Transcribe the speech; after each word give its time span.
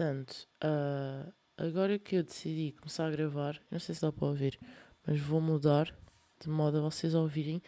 Portanto, 0.00 0.48
ah, 0.62 1.30
agora 1.58 1.98
que 1.98 2.16
eu 2.16 2.22
decidi 2.22 2.72
começar 2.72 3.06
a 3.06 3.10
gravar, 3.10 3.60
não 3.70 3.78
sei 3.78 3.94
se 3.94 4.00
dá 4.00 4.10
para 4.10 4.28
ouvir, 4.28 4.58
mas 5.06 5.20
vou 5.20 5.42
mudar 5.42 5.94
de 6.40 6.48
modo 6.48 6.78
a 6.78 6.80
vocês 6.80 7.14
ouvirem 7.14 7.62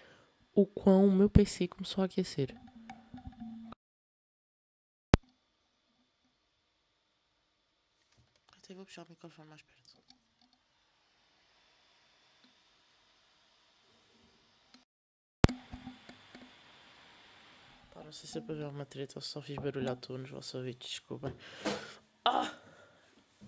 o 0.55 0.67
quão 0.67 1.07
o 1.07 1.13
meu 1.13 1.29
PC 1.29 1.69
começou 1.69 2.01
a 2.01 2.07
aquecer. 2.07 2.57
Até 8.57 8.73
vou 8.73 8.87
puxar 8.87 9.05
o 9.05 9.11
microfone 9.11 9.49
mais 9.51 9.63
perto. 9.63 10.03
Não 18.05 18.11
sei 18.13 18.29
se 18.29 18.39
é 18.39 18.41
para 18.41 18.55
ver 18.55 18.67
uma 18.67 18.85
treta 18.85 19.15
ou 19.17 19.23
se 19.23 19.29
só 19.29 19.41
fiz 19.41 19.57
barulho 19.57 19.91
à 19.91 19.97
toa 19.97 20.19
nos 20.19 20.31
vossos 20.31 20.55
ouvidos, 20.55 20.89
desculpem. 20.89 21.35
Ah! 22.25 22.53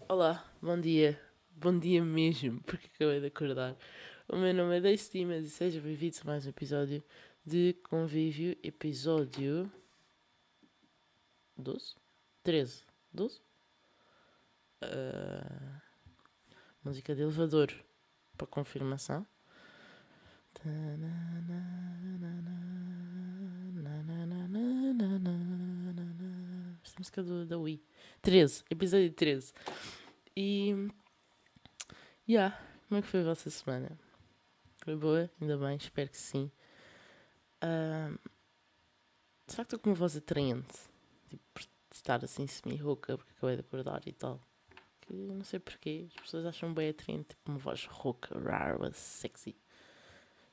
Olá, 0.09 0.45
bom 0.63 0.81
dia. 0.81 1.21
Bom 1.51 1.79
dia 1.79 2.03
mesmo, 2.05 2.63
porque 2.63 2.89
acabei 2.95 3.21
de 3.21 3.27
acordar. 3.27 3.77
O 4.29 4.37
meu 4.37 4.55
nome 4.55 4.79
é 4.79 4.81
Daisy 4.81 5.13
Dimas 5.13 5.45
e 5.45 5.51
sejam 5.51 5.83
bem-vindos 5.83 6.21
a 6.23 6.25
mais 6.25 6.47
um 6.47 6.51
episódio 6.51 7.03
de 7.45 7.75
Convívio, 7.85 8.57
episódio 8.63 9.71
12? 11.57 11.95
13? 12.43 12.85
12? 13.13 13.41
Ah, 14.81 15.83
música 16.83 17.15
de 17.15 17.23
elevador 17.23 17.73
para 18.37 18.47
confirmação. 18.47 19.27
Música 26.97 27.23
do, 27.25 27.45
da 27.45 27.59
Wii. 27.59 27.83
13, 28.23 28.65
episódio 28.71 29.13
13. 29.13 29.53
E. 30.37 30.89
Yeah, 32.29 32.57
como 32.89 33.01
é 33.01 33.03
que 33.03 33.09
foi 33.09 33.21
a 33.21 33.25
vossa 33.25 33.51
semana? 33.51 33.99
Foi 34.85 34.95
boa? 34.95 35.29
Ainda 35.41 35.59
bem, 35.59 35.77
espero 35.77 36.09
que 36.09 36.17
sim. 36.17 36.51
Ah, 37.61 38.13
será 39.49 39.65
que 39.65 39.75
estou 39.75 39.79
com 39.81 39.91
uma 39.91 39.97
voz 39.97 40.17
atraente? 40.17 40.75
Tipo, 41.29 41.43
por 41.53 41.63
estar 41.93 42.25
assim 42.25 42.47
semi-rouca, 42.47 43.19
porque 43.19 43.33
acabei 43.37 43.57
de 43.57 43.61
acordar 43.61 44.03
e 44.07 44.13
tal. 44.13 44.41
Que 45.01 45.13
não 45.13 45.43
sei 45.43 45.59
porquê, 45.59 46.07
as 46.15 46.23
pessoas 46.23 46.47
acham 46.47 46.73
bem 46.73 46.91
atraente, 46.91 47.31
tipo 47.31 47.51
uma 47.51 47.59
voz 47.59 47.87
rouca, 47.87 48.39
rara, 48.39 48.93
sexy. 48.93 49.57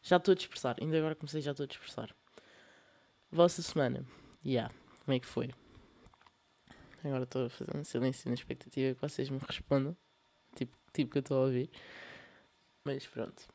Já 0.02 0.18
estou 0.18 0.32
a 0.32 0.36
dispersar, 0.36 0.76
ainda 0.82 0.98
agora 0.98 1.14
comecei, 1.14 1.42
já 1.42 1.52
estou 1.52 1.66
a 1.66 1.68
dispersar. 1.68 2.16
Vossa 3.32 3.62
semana, 3.62 4.04
yeah, 4.44 4.74
como 5.06 5.16
é 5.16 5.20
que 5.20 5.28
foi? 5.28 5.52
Agora 7.04 7.24
estou 7.24 7.50
um 7.76 7.84
silêncio 7.84 8.30
na 8.30 8.36
expectativa 8.36 8.94
que 8.94 9.02
vocês 9.02 9.30
me 9.30 9.40
respondam, 9.40 9.98
tipo, 10.56 10.78
tipo 10.94 11.12
que 11.12 11.18
eu 11.18 11.22
estou 11.22 11.38
a 11.38 11.46
ouvir. 11.46 11.70
Mas 12.84 13.08
pronto. 13.08 13.48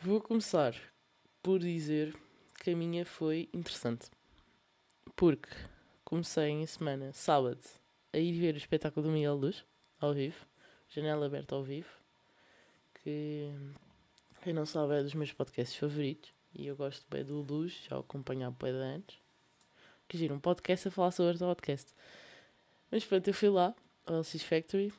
Vou 0.00 0.20
começar 0.20 0.74
por 1.42 1.60
dizer 1.60 2.16
que 2.62 2.70
a 2.70 2.76
minha 2.76 3.06
foi 3.06 3.48
interessante. 3.52 4.10
Porque 5.14 5.48
comecei 6.04 6.48
em 6.48 6.66
semana, 6.66 7.12
sábado, 7.12 7.60
a 8.12 8.18
ir 8.18 8.32
ver 8.38 8.54
o 8.54 8.58
espetáculo 8.58 9.06
do 9.06 9.12
Miguel 9.12 9.36
Luz, 9.36 9.64
ao 10.00 10.12
vivo, 10.12 10.44
janela 10.88 11.26
aberta 11.26 11.54
ao 11.54 11.62
vivo, 11.62 11.88
que 13.02 13.50
quem 14.42 14.52
não 14.52 14.66
sabe 14.66 14.94
é 14.94 15.02
dos 15.02 15.14
meus 15.14 15.32
podcasts 15.32 15.76
favoritos, 15.76 16.32
e 16.52 16.66
eu 16.66 16.76
gosto 16.76 17.06
bem 17.08 17.24
do 17.24 17.40
Luz, 17.40 17.84
já 17.88 17.96
o 17.96 18.00
acompanho 18.00 18.46
há 18.46 18.50
bem 18.50 18.72
de 18.72 18.78
antes. 18.78 19.25
Que 20.08 20.16
gira 20.16 20.34
um 20.34 20.40
podcast 20.40 20.88
a 20.88 20.90
falar 20.90 21.10
sobre 21.10 21.36
o 21.36 21.38
podcast. 21.38 21.92
Mas 22.90 23.04
pronto, 23.04 23.28
eu 23.28 23.34
fui 23.34 23.48
lá, 23.48 23.74
ao 24.04 24.20
LX 24.20 24.42
Factory, 24.42 24.92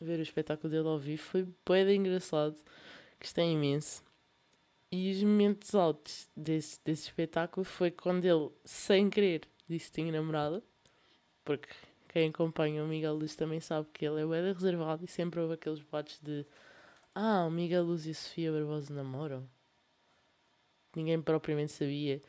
ver 0.00 0.18
o 0.18 0.22
espetáculo 0.22 0.70
dele 0.70 0.88
ao 0.88 0.98
vivo, 0.98 1.22
foi 1.22 1.46
bem 1.84 1.96
engraçado, 1.96 2.56
gostei 3.20 3.52
imenso. 3.52 4.02
E 4.90 5.10
os 5.10 5.22
momentos 5.22 5.74
altos 5.74 6.28
desse, 6.36 6.78
desse 6.84 7.08
espetáculo 7.08 7.64
foi 7.64 7.90
quando 7.90 8.24
ele, 8.24 8.50
sem 8.64 9.08
querer, 9.08 9.48
disse 9.68 9.86
que 9.86 10.02
tinha 10.02 10.12
namorada, 10.12 10.62
porque 11.44 11.68
quem 12.08 12.28
acompanha 12.28 12.84
o 12.84 12.88
Miguel 12.88 13.14
Luz 13.14 13.34
também 13.34 13.58
sabe 13.58 13.88
que 13.92 14.04
ele 14.04 14.20
é 14.20 14.26
bem 14.26 14.52
reservado 14.52 15.04
e 15.04 15.08
sempre 15.08 15.40
houve 15.40 15.54
aqueles 15.54 15.80
boatos 15.80 16.18
de 16.20 16.44
Ah, 17.14 17.44
o 17.46 17.50
Miguel 17.50 17.84
Luz 17.84 18.06
e 18.06 18.10
a 18.10 18.14
Sofia 18.14 18.52
Barbosa 18.52 18.92
namoram. 18.92 19.48
Ninguém 20.94 21.22
propriamente 21.22 21.72
sabia. 21.72 22.20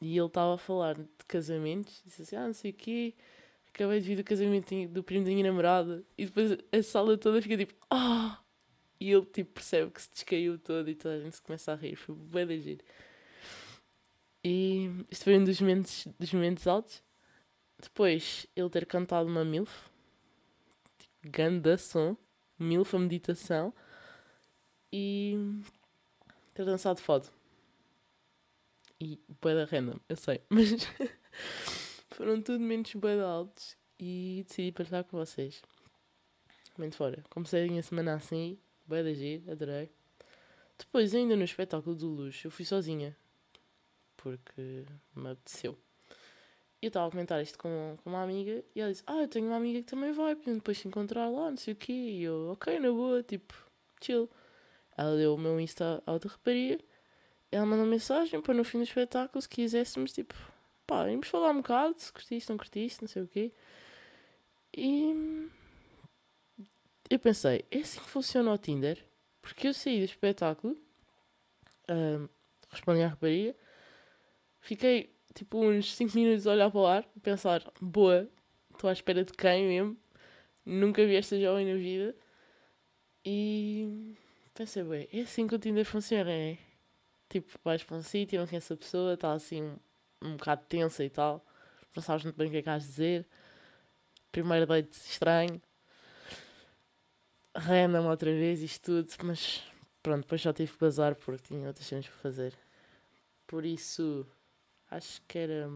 E 0.00 0.16
ele 0.16 0.26
estava 0.26 0.54
a 0.54 0.58
falar 0.58 0.94
de 0.94 1.08
casamentos, 1.28 2.02
disse 2.04 2.22
assim, 2.22 2.36
ah, 2.36 2.46
não 2.46 2.54
sei 2.54 2.70
o 2.70 2.74
quê, 2.74 3.14
acabei 3.68 4.00
de 4.00 4.06
vir 4.06 4.16
do 4.16 4.24
casamento 4.24 4.74
do 4.88 5.02
primo 5.02 5.24
da 5.24 5.30
minha 5.30 5.44
namorada. 5.44 6.02
E 6.16 6.26
depois 6.26 6.56
a 6.72 6.82
sala 6.82 7.18
toda 7.18 7.42
fica 7.42 7.56
tipo, 7.56 7.74
ah! 7.90 8.40
E 8.98 9.10
ele 9.10 9.24
tipo 9.26 9.52
percebe 9.52 9.90
que 9.90 10.02
se 10.02 10.10
descaiu 10.10 10.58
todo 10.58 10.88
e 10.88 10.94
toda 10.94 11.16
a 11.16 11.20
gente 11.20 11.36
se 11.36 11.42
começa 11.42 11.72
a 11.72 11.74
rir. 11.74 11.96
Foi 11.96 12.14
bem 12.14 12.46
de 12.46 12.60
giro. 12.60 12.84
E 14.42 14.90
isto 15.10 15.24
foi 15.24 15.38
um 15.38 15.44
dos 15.44 15.60
momentos, 15.60 16.06
dos 16.18 16.32
momentos 16.32 16.66
altos. 16.66 17.02
Depois, 17.80 18.46
ele 18.54 18.68
ter 18.70 18.86
cantado 18.86 19.28
uma 19.28 19.44
MILF. 19.44 19.88
Tipo, 20.98 21.14
ganda 21.24 21.76
som. 21.78 22.16
MILF 22.58 22.96
a 22.96 22.98
meditação. 22.98 23.72
E 24.92 25.36
ter 26.54 26.64
dançado 26.64 27.00
foda. 27.00 27.28
E 29.00 29.18
bué 29.40 29.54
da 29.54 29.64
random, 29.64 29.98
eu 30.08 30.16
sei. 30.16 30.42
Mas 30.50 30.70
foram 32.10 32.42
tudo 32.42 32.60
menos 32.60 32.90
de 32.90 33.20
altos. 33.22 33.76
E 33.98 34.44
decidi 34.46 34.72
partilhar 34.72 35.04
com 35.04 35.16
vocês. 35.16 35.62
Muito 36.76 36.96
fora. 36.96 37.22
Comecei 37.30 37.64
a 37.64 37.66
minha 37.66 37.82
semana 37.82 38.14
assim. 38.14 38.58
Bué 38.86 39.02
da 39.02 39.12
giro, 39.12 39.50
adorei. 39.50 39.90
Depois, 40.78 41.14
ainda 41.14 41.36
no 41.36 41.44
espetáculo 41.44 41.94
do 41.94 42.08
Luz, 42.08 42.42
eu 42.44 42.50
fui 42.50 42.64
sozinha. 42.64 43.16
Porque 44.16 44.84
me 45.14 45.30
apeteceu. 45.30 45.78
E 46.82 46.86
eu 46.86 46.88
estava 46.88 47.08
a 47.08 47.10
comentar 47.10 47.42
isto 47.42 47.58
com, 47.58 47.96
com 48.02 48.10
uma 48.10 48.22
amiga 48.22 48.64
e 48.74 48.80
ela 48.80 48.90
disse: 48.90 49.02
Ah, 49.06 49.22
eu 49.22 49.28
tenho 49.28 49.46
uma 49.46 49.56
amiga 49.56 49.80
que 49.80 49.86
também 49.90 50.12
vai, 50.12 50.34
podemos 50.34 50.58
depois 50.60 50.78
se 50.78 50.88
encontrar 50.88 51.28
lá, 51.28 51.50
não 51.50 51.56
sei 51.56 51.74
o 51.74 51.76
quê. 51.76 51.92
E 51.92 52.22
eu, 52.22 52.50
ok, 52.52 52.78
na 52.78 52.90
boa, 52.90 53.22
tipo, 53.22 53.54
chill. 54.00 54.30
Ela 54.96 55.16
deu 55.16 55.34
o 55.34 55.38
meu 55.38 55.60
Insta 55.60 56.02
à 56.06 56.12
outra 56.12 56.30
rapariga. 56.30 56.78
Ela 57.52 57.66
mandou 57.66 57.86
mensagem 57.86 58.40
para 58.40 58.54
no 58.54 58.64
fim 58.64 58.78
do 58.78 58.84
espetáculo, 58.84 59.42
se 59.42 59.48
quiséssemos, 59.48 60.12
tipo, 60.12 60.34
pá, 60.86 61.10
íamos 61.10 61.28
falar 61.28 61.50
um 61.50 61.56
bocado, 61.56 61.94
se 61.98 62.12
curtiste, 62.12 62.50
não 62.50 62.56
curtiste, 62.56 63.02
não 63.02 63.08
sei 63.08 63.22
o 63.22 63.28
quê. 63.28 63.52
E 64.76 65.48
eu 67.08 67.18
pensei: 67.18 67.64
é 67.70 67.78
assim 67.78 68.00
que 68.00 68.06
funciona 68.08 68.52
o 68.52 68.58
Tinder? 68.58 69.04
Porque 69.42 69.68
eu 69.68 69.74
saí 69.74 69.98
do 69.98 70.04
espetáculo, 70.04 70.76
respondi 72.70 73.02
à 73.02 73.08
rapariga, 73.08 73.56
fiquei 74.60 75.12
tipo 75.34 75.58
uns 75.58 75.94
5 75.94 76.16
minutos 76.16 76.46
a 76.46 76.52
olhar 76.52 76.70
para 76.70 76.80
o 76.80 76.86
ar, 76.86 77.08
a 77.16 77.20
pensar, 77.20 77.64
boa, 77.80 78.28
estou 78.72 78.88
à 78.90 78.92
espera 78.92 79.24
de 79.24 79.32
quem 79.32 79.66
mesmo, 79.66 79.96
nunca 80.64 81.04
vi 81.04 81.16
esta 81.16 81.40
jovem 81.40 81.66
na 81.66 81.74
vida. 81.74 82.14
E 83.24 84.14
pensei, 84.54 84.84
bem, 84.84 85.08
é 85.12 85.20
assim 85.20 85.46
que 85.46 85.54
o 85.54 85.58
Tinder 85.58 85.84
funciona, 85.84 86.30
é? 86.30 86.58
Tipo, 87.30 87.58
vais 87.64 87.84
para 87.84 87.96
um 87.96 88.02
sítio, 88.02 88.40
não 88.40 88.46
conheces 88.46 88.72
a 88.72 88.76
pessoa, 88.76 89.14
está 89.14 89.32
assim 89.32 89.62
um, 89.62 89.76
um 90.20 90.36
bocado 90.36 90.64
tensa 90.68 91.04
e 91.04 91.08
tal, 91.08 91.46
não 91.94 92.02
sabes 92.02 92.24
muito 92.24 92.36
bem 92.36 92.48
o 92.48 92.50
que 92.50 92.56
é 92.56 92.62
que 92.62 92.70
de 92.70 92.78
dizer. 92.86 93.28
Primeiro 94.32 94.66
date 94.66 94.92
estranho, 94.92 95.62
random 97.56 98.08
outra 98.08 98.32
vez, 98.32 98.62
isto 98.62 99.04
tudo, 99.04 99.24
mas 99.24 99.62
pronto, 100.02 100.22
depois 100.22 100.40
já 100.40 100.52
tive 100.52 100.72
que 100.72 100.78
bazar 100.78 101.14
porque 101.14 101.46
tinha 101.48 101.68
outras 101.68 101.88
coisas 101.88 102.06
para 102.08 102.18
fazer. 102.18 102.54
Por 103.46 103.64
isso, 103.64 104.26
acho 104.90 105.22
que 105.28 105.38
era 105.38 105.70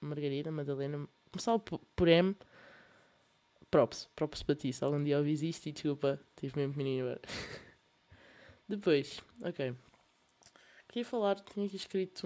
Margarida, 0.00 0.50
Madalena, 0.50 1.06
começava 1.30 1.58
por 1.58 2.08
M. 2.08 2.34
Props, 3.70 4.08
props 4.16 4.42
para 4.42 4.54
ti, 4.54 4.72
se 4.72 4.82
algum 4.82 5.02
dia 5.02 5.18
ouvis 5.18 5.42
isto 5.42 5.66
e 5.68 5.72
desculpa, 5.72 6.18
tive 6.36 6.58
mesmo 6.58 6.76
menino. 6.76 7.18
Depois, 8.68 9.20
ok. 9.42 9.74
Queria 10.94 11.04
falar, 11.04 11.34
tinha 11.40 11.66
aqui 11.66 11.74
escrito. 11.74 12.24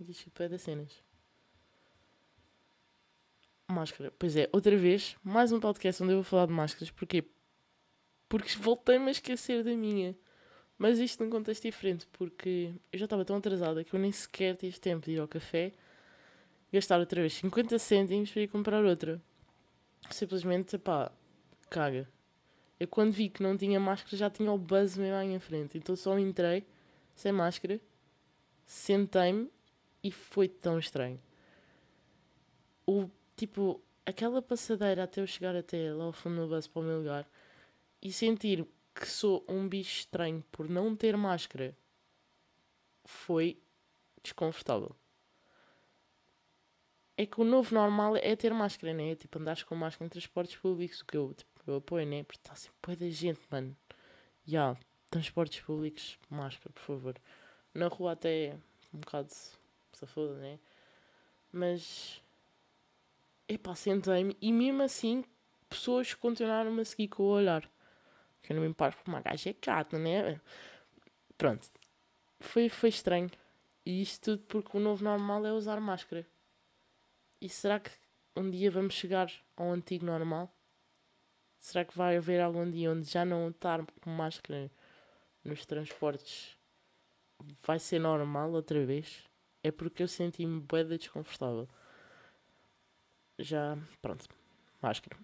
Aqui 0.00 0.10
escrito 0.10 0.32
pé 0.32 0.48
das 0.48 0.62
cenas. 0.62 0.90
Máscara. 3.68 4.10
Pois 4.18 4.34
é, 4.34 4.48
outra 4.50 4.74
vez, 4.78 5.14
mais 5.22 5.52
um 5.52 5.60
podcast 5.60 6.02
onde 6.02 6.12
eu 6.12 6.16
vou 6.16 6.24
falar 6.24 6.46
de 6.46 6.54
máscaras. 6.54 6.90
Porquê? 6.90 7.22
Porque 8.30 8.48
voltei-me 8.56 9.08
a 9.08 9.10
esquecer 9.10 9.62
da 9.62 9.76
minha. 9.76 10.16
Mas 10.78 10.98
isto 10.98 11.22
num 11.22 11.28
contexto 11.28 11.64
diferente, 11.64 12.08
porque 12.12 12.72
eu 12.90 12.98
já 12.98 13.04
estava 13.04 13.26
tão 13.26 13.36
atrasada 13.36 13.84
que 13.84 13.92
eu 13.92 14.00
nem 14.00 14.10
sequer 14.10 14.56
tive 14.56 14.80
tempo 14.80 15.04
de 15.04 15.12
ir 15.12 15.20
ao 15.20 15.28
café, 15.28 15.74
gastar 16.72 16.98
outra 16.98 17.20
vez 17.20 17.34
50 17.34 17.78
cêntimos 17.78 18.30
para 18.30 18.40
ir 18.40 18.48
comprar 18.48 18.82
outra. 18.86 19.20
Simplesmente, 20.10 20.78
pá, 20.78 21.12
caga. 21.68 22.08
Eu 22.80 22.88
quando 22.88 23.12
vi 23.12 23.28
que 23.28 23.42
não 23.42 23.54
tinha 23.54 23.78
máscara 23.78 24.16
já 24.16 24.30
tinha 24.30 24.50
o 24.50 24.56
buzz 24.56 24.96
mesmo 24.96 25.16
à 25.16 25.24
minha 25.24 25.40
frente. 25.40 25.76
Então 25.76 25.94
só 25.94 26.18
entrei 26.18 26.64
sem 27.16 27.32
máscara, 27.32 27.80
sentei-me 28.64 29.50
e 30.02 30.12
foi 30.12 30.48
tão 30.48 30.78
estranho. 30.78 31.20
O 32.86 33.10
tipo, 33.34 33.82
aquela 34.04 34.40
passadeira 34.40 35.02
até 35.02 35.20
eu 35.20 35.26
chegar 35.26 35.56
até 35.56 35.92
lá 35.92 36.04
ao 36.04 36.12
fundo 36.12 36.42
do 36.42 36.48
bus 36.48 36.68
para 36.68 36.80
o 36.80 36.84
meu 36.84 36.98
lugar 36.98 37.28
e 38.00 38.12
sentir 38.12 38.64
que 38.94 39.08
sou 39.08 39.44
um 39.48 39.68
bicho 39.68 40.00
estranho 40.00 40.44
por 40.52 40.68
não 40.68 40.94
ter 40.94 41.16
máscara 41.16 41.76
foi 43.04 43.60
desconfortável. 44.22 44.94
É 47.16 47.24
que 47.24 47.40
o 47.40 47.44
novo 47.44 47.74
normal 47.74 48.14
é 48.16 48.36
ter 48.36 48.52
máscara, 48.52 48.92
né? 48.92 49.12
É 49.12 49.14
tipo 49.16 49.38
andares 49.38 49.62
com 49.62 49.74
máscara 49.74 50.06
em 50.06 50.10
transportes 50.10 50.56
públicos, 50.56 51.00
o 51.00 51.06
que 51.06 51.16
eu, 51.16 51.32
tipo, 51.32 51.50
eu 51.66 51.76
apoio, 51.76 52.06
né? 52.06 52.22
Porque 52.24 52.38
está 52.38 52.54
sempre 52.54 52.92
assim, 52.92 53.04
da 53.04 53.10
gente, 53.10 53.40
mano. 53.50 53.76
Já, 54.44 54.68
yeah, 54.68 54.80
transportes 55.16 55.60
públicos, 55.60 56.18
máscara, 56.28 56.70
por 56.74 56.82
favor. 56.82 57.16
Na 57.72 57.88
rua 57.88 58.12
até 58.12 58.54
um 58.92 58.98
bocado 58.98 59.32
se 59.32 60.06
foda, 60.06 60.34
né? 60.34 60.58
Mas. 61.50 62.22
Epá, 63.48 63.74
sentei-me 63.74 64.36
e 64.40 64.52
mesmo 64.52 64.82
assim 64.82 65.24
pessoas 65.68 66.12
continuaram-me 66.12 66.82
a 66.82 66.84
seguir 66.84 67.08
com 67.08 67.22
o 67.22 67.26
olhar. 67.26 67.62
Que 68.42 68.52
eu 68.52 68.56
não 68.56 68.62
me 68.62 68.68
importo 68.68 68.96
porque 68.96 69.10
uma 69.10 69.20
gaja 69.20 69.50
é 69.50 69.54
gata, 69.54 69.98
né? 69.98 70.40
Pronto. 71.38 71.66
Foi, 72.40 72.68
foi 72.68 72.90
estranho. 72.90 73.30
E 73.84 74.02
isto 74.02 74.36
tudo 74.36 74.42
porque 74.46 74.76
o 74.76 74.80
novo 74.80 75.02
normal 75.02 75.46
é 75.46 75.52
usar 75.52 75.80
máscara. 75.80 76.26
E 77.40 77.48
será 77.48 77.80
que 77.80 77.90
um 78.34 78.50
dia 78.50 78.70
vamos 78.70 78.94
chegar 78.94 79.32
ao 79.56 79.70
antigo 79.70 80.04
normal? 80.04 80.52
Será 81.58 81.84
que 81.84 81.96
vai 81.96 82.16
haver 82.16 82.40
algum 82.40 82.68
dia 82.70 82.90
onde 82.90 83.08
já 83.08 83.24
não 83.24 83.48
estar 83.48 83.84
com 84.02 84.10
máscara 84.10 84.70
nos 85.46 85.64
transportes 85.64 86.56
vai 87.66 87.78
ser 87.78 87.98
normal 87.98 88.52
outra 88.52 88.84
vez? 88.84 89.24
É 89.62 89.70
porque 89.70 90.02
eu 90.02 90.08
senti-me 90.08 90.60
bem 90.60 90.86
desconfortável. 90.86 91.68
Já, 93.38 93.76
pronto, 94.00 94.26
máscara. 94.80 95.16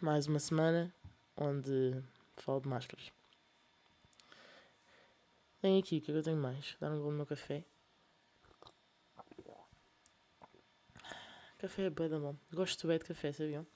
Mais 0.00 0.26
uma 0.26 0.38
semana 0.38 0.94
onde 1.36 2.02
falo 2.36 2.60
de 2.60 2.68
máscaras. 2.68 3.12
Tenho 5.60 5.78
aqui, 5.78 5.98
o 5.98 6.00
que 6.00 6.10
é 6.10 6.14
que 6.14 6.18
eu 6.18 6.22
tenho 6.22 6.36
mais? 6.36 6.76
Dar 6.80 6.90
um 6.90 7.00
gol 7.00 7.10
no 7.10 7.18
meu 7.18 7.26
café. 7.26 7.64
Café 11.58 11.82
é 11.82 11.90
bem 11.90 12.08
da 12.08 12.18
bom. 12.18 12.34
Gosto 12.52 12.86
bem 12.88 12.98
de 12.98 13.04
café, 13.04 13.32
sabiam? 13.32 13.66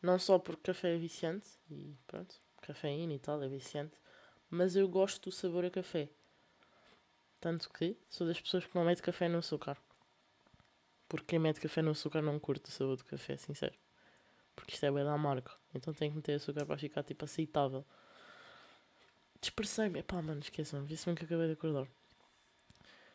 Não 0.00 0.18
só 0.18 0.38
porque 0.38 0.62
café 0.62 0.94
é 0.94 0.98
viciante, 0.98 1.48
e 1.68 1.96
pronto, 2.06 2.40
cafeína 2.62 3.12
e 3.12 3.18
tal 3.18 3.42
é 3.42 3.48
viciante, 3.48 3.98
mas 4.50 4.74
eu 4.74 4.88
gosto 4.88 5.30
do 5.30 5.32
sabor 5.32 5.64
a 5.64 5.70
café. 5.70 6.08
Tanto 7.40 7.70
que 7.70 7.96
sou 8.08 8.26
das 8.26 8.40
pessoas 8.40 8.66
que 8.66 8.74
não 8.74 8.84
mete 8.84 9.00
café 9.00 9.28
no 9.28 9.38
açúcar. 9.38 9.78
Porque 11.08 11.26
quem 11.26 11.38
mete 11.38 11.60
café 11.60 11.80
no 11.80 11.92
açúcar 11.92 12.20
não 12.20 12.38
curte 12.38 12.68
o 12.68 12.72
sabor 12.72 12.96
do 12.96 13.04
café, 13.04 13.36
sincero. 13.36 13.74
Porque 14.54 14.74
isto 14.74 14.84
é 14.84 14.90
bem 14.90 15.04
da 15.04 15.14
amargo. 15.14 15.50
Então 15.74 15.94
tem 15.94 16.10
que 16.10 16.16
meter 16.16 16.34
açúcar 16.34 16.66
para 16.66 16.76
ficar 16.76 17.02
tipo 17.02 17.24
aceitável. 17.24 17.84
Dispersei-me. 19.40 20.00
Epá, 20.00 20.20
mano, 20.20 20.40
esqueçam-me. 20.40 20.86
Vê-se-me 20.86 21.16
que 21.16 21.24
acabei 21.24 21.46
de 21.46 21.54
acordar. 21.54 21.88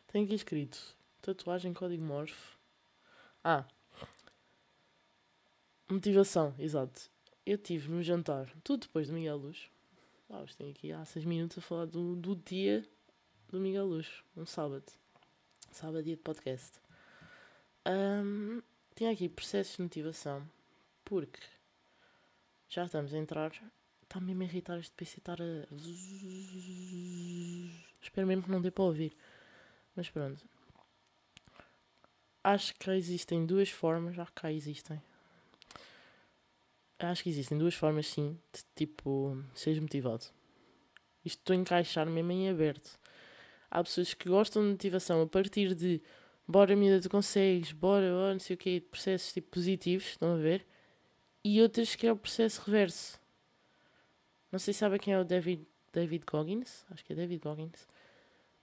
Tem 0.08 0.24
aqui 0.24 0.34
escrito: 0.34 0.96
tatuagem 1.22 1.72
código 1.72 2.02
morph. 2.02 2.56
Ah, 3.44 3.64
motivação, 5.88 6.54
exato. 6.58 7.10
Eu 7.44 7.56
tive 7.56 7.88
no 7.88 8.02
jantar, 8.02 8.52
tudo 8.64 8.86
depois 8.86 9.06
do 9.06 9.14
Miguel 9.14 9.36
Luz. 9.36 9.70
Ah, 10.28 10.44
tenho 10.56 10.70
aqui 10.70 10.92
há 10.92 11.04
6 11.04 11.24
minutos 11.24 11.58
a 11.58 11.60
falar 11.60 11.86
do, 11.86 12.16
do 12.16 12.34
dia 12.34 12.84
do 13.48 13.60
Miguel 13.60 13.86
Luz, 13.86 14.24
um 14.36 14.44
sábado. 14.44 14.84
Sábado, 15.70 16.02
dia 16.02 16.16
de 16.16 16.22
podcast. 16.22 16.80
Um, 17.86 18.60
aqui 19.08 19.28
processos 19.28 19.76
de 19.76 19.82
motivação, 19.82 20.48
porque 21.04 21.40
já 22.68 22.86
estamos 22.86 23.14
a 23.14 23.18
entrar. 23.18 23.52
Está 24.02 24.20
mesmo 24.20 24.42
a 24.42 24.46
irritar 24.46 24.78
este 24.78 24.94
PC 24.94 25.18
estar 25.18 25.40
a. 25.40 25.66
Espero 28.02 28.26
mesmo 28.26 28.42
que 28.42 28.50
não 28.50 28.60
dê 28.60 28.70
para 28.70 28.84
ouvir. 28.84 29.16
Mas 29.94 30.10
pronto. 30.10 30.44
Acho 32.42 32.74
que 32.74 32.90
existem 32.90 33.46
duas 33.46 33.70
formas. 33.70 34.18
Acho 34.18 34.32
que 34.32 34.40
cá 34.40 34.52
existem. 34.52 35.00
Acho 36.98 37.22
que 37.22 37.28
existem 37.28 37.58
duas 37.58 37.74
formas, 37.74 38.06
sim, 38.06 38.38
de 38.52 38.64
tipo, 38.74 39.36
seres 39.54 39.78
motivado. 39.78 40.24
Isto 41.24 41.40
estou 41.40 41.54
a 41.54 41.56
encaixar 41.56 42.06
mesmo 42.06 42.32
em 42.32 42.48
aberto. 42.48 42.98
Há 43.70 43.82
pessoas 43.82 44.14
que 44.14 44.28
gostam 44.28 44.62
de 44.62 44.70
motivação 44.70 45.20
a 45.20 45.26
partir 45.26 45.74
de 45.74 46.00
bora, 46.48 46.74
menina, 46.74 47.00
tu 47.00 47.10
consegues, 47.10 47.72
bora, 47.72 48.10
bora, 48.10 48.32
não 48.32 48.40
sei 48.40 48.54
o 48.54 48.58
quê, 48.58 48.82
processos 48.90 49.32
tipo 49.32 49.50
positivos, 49.50 50.06
estão 50.06 50.34
a 50.34 50.38
ver? 50.38 50.64
E 51.44 51.60
outras 51.60 51.94
que 51.94 52.06
é 52.06 52.12
o 52.12 52.16
processo 52.16 52.62
reverso. 52.64 53.20
Não 54.50 54.58
sei 54.58 54.72
se 54.72 54.80
sabe 54.80 54.98
quem 54.98 55.12
é 55.12 55.20
o 55.20 55.24
David, 55.24 55.66
David 55.92 56.24
Goggins, 56.24 56.86
acho 56.90 57.04
que 57.04 57.12
é 57.12 57.16
David 57.16 57.42
Goggins, 57.42 57.86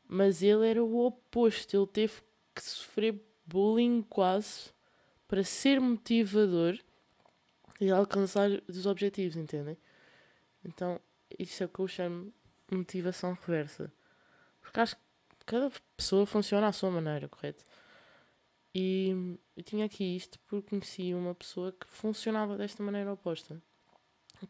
mas 0.07 0.41
ele 0.41 0.67
era 0.67 0.83
o 0.83 1.05
oposto, 1.05 1.75
ele 1.75 1.87
teve 1.87 2.13
que 2.55 2.63
sofrer 2.63 3.21
bullying 3.45 4.01
quase 4.01 4.71
para 5.27 5.43
ser 5.43 5.79
motivador 5.79 6.79
e 7.79 7.89
alcançar 7.91 8.49
os 8.67 8.85
objetivos, 8.85 9.35
entendem? 9.35 9.77
Então, 10.63 10.99
isso 11.37 11.63
é 11.63 11.65
o 11.65 11.69
que 11.69 11.79
eu 11.79 11.87
chamo 11.87 12.33
motivação 12.71 13.37
reversa. 13.45 13.91
Porque 14.61 14.79
acho 14.79 14.95
que 14.95 15.01
cada 15.45 15.71
pessoa 15.95 16.25
funciona 16.25 16.67
à 16.67 16.71
sua 16.71 16.89
maneira, 16.89 17.27
correto? 17.27 17.65
E 18.73 19.37
eu 19.55 19.63
tinha 19.63 19.85
aqui 19.85 20.15
isto 20.15 20.39
porque 20.47 20.69
conheci 20.69 21.13
uma 21.13 21.35
pessoa 21.35 21.71
que 21.71 21.85
funcionava 21.87 22.57
desta 22.57 22.81
maneira 22.81 23.13
oposta. 23.13 23.61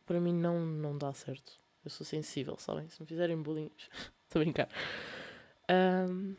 Para 0.06 0.20
mim 0.20 0.34
não, 0.34 0.66
não 0.66 0.98
dá 0.98 1.14
certo. 1.14 1.60
Eu 1.84 1.92
sou 1.92 2.06
sensível, 2.06 2.58
sabem? 2.58 2.88
Se 2.88 3.02
me 3.02 3.08
fizerem 3.08 3.42
bullying, 3.42 3.70
estou 4.24 4.40
a 4.42 4.44
brincar. 4.44 4.70
Um, 5.70 6.36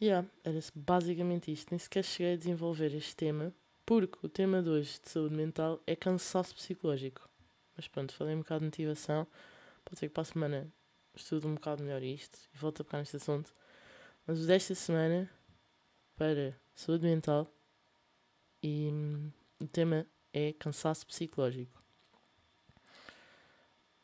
yeah, 0.00 0.26
era 0.44 0.58
basicamente 0.74 1.50
isto. 1.50 1.70
Nem 1.70 1.78
sequer 1.78 2.04
cheguei 2.04 2.34
a 2.34 2.36
desenvolver 2.36 2.94
este 2.94 3.16
tema 3.16 3.54
porque 3.88 4.18
o 4.22 4.28
tema 4.28 4.62
de 4.62 4.68
hoje 4.68 5.00
de 5.02 5.08
saúde 5.08 5.34
mental 5.34 5.80
é 5.86 5.96
cansaço 5.96 6.54
psicológico. 6.54 7.26
Mas 7.74 7.88
pronto, 7.88 8.12
falei 8.12 8.34
um 8.34 8.40
bocado 8.40 8.60
de 8.60 8.66
motivação. 8.66 9.26
Pode 9.82 9.98
ser 9.98 10.08
que 10.08 10.12
para 10.12 10.20
a 10.20 10.24
semana 10.26 10.70
estude 11.14 11.46
um 11.46 11.54
bocado 11.54 11.82
melhor 11.82 12.02
isto 12.02 12.38
e 12.54 12.58
volto 12.58 12.82
a 12.82 12.84
pegar 12.84 12.98
neste 12.98 13.16
assunto. 13.16 13.50
Mas 14.26 14.44
desta 14.44 14.74
semana 14.74 15.30
para 16.16 16.54
saúde 16.74 17.06
mental 17.06 17.50
e 18.62 18.90
hum, 18.92 19.32
o 19.58 19.66
tema 19.66 20.06
é 20.34 20.52
cansaço 20.52 21.06
psicológico. 21.06 21.82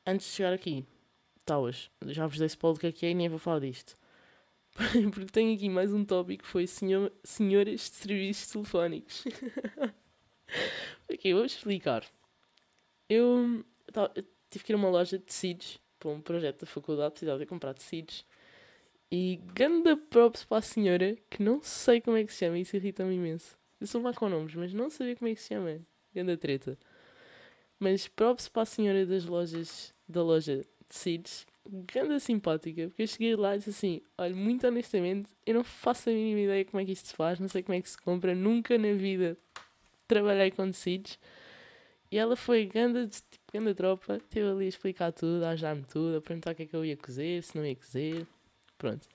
Antes 0.07 0.29
de 0.29 0.33
chegar 0.33 0.55
aqui, 0.55 0.87
tá 1.45 1.59
hoje, 1.59 1.91
já 2.07 2.26
vos 2.26 2.38
dei 2.38 2.47
spoiler 2.47 2.79
do 2.79 2.81
que 2.81 2.87
é 2.87 2.93
que 2.93 3.05
é 3.05 3.11
e 3.11 3.14
nem 3.14 3.29
vou 3.29 3.38
falar 3.38 3.61
disto. 3.61 3.99
Porque 5.12 5.33
tenho 5.33 5.54
aqui 5.54 5.69
mais 5.69 5.93
um 5.93 6.04
tópico 6.04 6.43
que 6.43 6.49
foi 6.49 6.66
senhor, 6.66 7.12
senhoras 7.23 7.81
de 7.81 7.97
serviços 7.97 8.50
telefónicos. 8.50 9.25
ok, 11.09 11.33
vou 11.33 11.45
explicar. 11.45 12.04
Eu, 13.09 13.64
eu 14.14 14.25
tive 14.50 14.64
que 14.64 14.73
ir 14.73 14.75
a 14.75 14.78
uma 14.78 14.90
loja 14.90 15.16
de 15.16 15.25
tecidos 15.25 15.78
para 15.99 16.11
um 16.11 16.21
projeto 16.21 16.61
da 16.61 16.66
faculdade, 16.66 17.12
precisava 17.12 17.38
de 17.38 17.47
comprar 17.47 17.73
tecidos. 17.75 18.26
E 19.11 19.37
ganda 19.54 19.97
props 19.97 20.45
para 20.45 20.59
a 20.59 20.62
senhora, 20.62 21.16
que 21.31 21.40
não 21.40 21.62
sei 21.62 22.00
como 22.00 22.16
é 22.16 22.25
que 22.25 22.33
se 22.33 22.40
chama, 22.40 22.59
isso 22.59 22.75
irrita-me 22.75 23.14
imenso. 23.14 23.57
Eu 23.81 23.87
sou 23.87 24.00
má 24.00 24.12
com 24.12 24.28
nomes, 24.28 24.54
mas 24.57 24.75
não 24.75 24.90
sabia 24.90 25.14
como 25.14 25.28
é 25.28 25.35
que 25.35 25.40
se 25.40 25.49
chama. 25.49 25.81
Ganda 26.12 26.37
treta. 26.37 26.76
Mas 27.78 28.09
props 28.09 28.49
para 28.49 28.62
a 28.62 28.66
senhora 28.66 29.07
das 29.07 29.25
lojas, 29.25 29.95
da 30.09 30.23
loja 30.23 30.59
de 30.59 30.64
tecidos, 30.88 31.47
ganda 31.66 32.18
simpática, 32.21 32.88
porque 32.88 33.02
eu 33.02 33.06
cheguei 33.06 33.37
lá 33.37 33.54
e 33.54 33.59
disse 33.59 33.71
assim: 33.71 34.02
olha, 34.18 34.35
muito 34.35 34.66
honestamente, 34.66 35.28
eu 35.47 35.54
não 35.54 35.64
faço 35.64 36.11
a 36.11 36.12
mínima 36.12 36.40
ideia 36.40 36.64
como 36.64 36.80
é 36.80 36.85
que 36.85 36.92
isto 36.92 37.09
se 37.09 37.14
faz, 37.14 37.40
não 37.40 37.49
sei 37.49 37.62
como 37.62 37.76
é 37.76 37.80
que 37.80 37.88
se 37.88 38.00
compra, 38.00 38.35
nunca 38.35 38.76
na 38.76 38.92
vida 38.92 39.37
trabalhei 40.06 40.50
com 40.50 40.66
tecidos. 40.66 41.18
E 42.11 42.18
ela 42.18 42.37
foi 42.37 42.66
ganda, 42.66 43.09
tipo, 43.09 43.44
ganda 43.52 43.75
tropa, 43.75 44.16
esteve 44.16 44.49
ali 44.49 44.66
a 44.66 44.68
explicar 44.68 45.12
tudo, 45.12 45.44
a 45.44 45.50
ajudar-me 45.50 45.85
tudo, 45.85 46.18
a 46.18 46.21
perguntar 46.21 46.52
o 46.52 46.54
que 46.54 46.62
é 46.62 46.66
que 46.66 46.76
eu 46.76 46.85
ia 46.85 46.97
cozer, 46.97 47.42
se 47.42 47.56
não 47.56 47.66
ia 47.66 47.75
cozer, 47.75 48.26
pronto. 48.78 49.09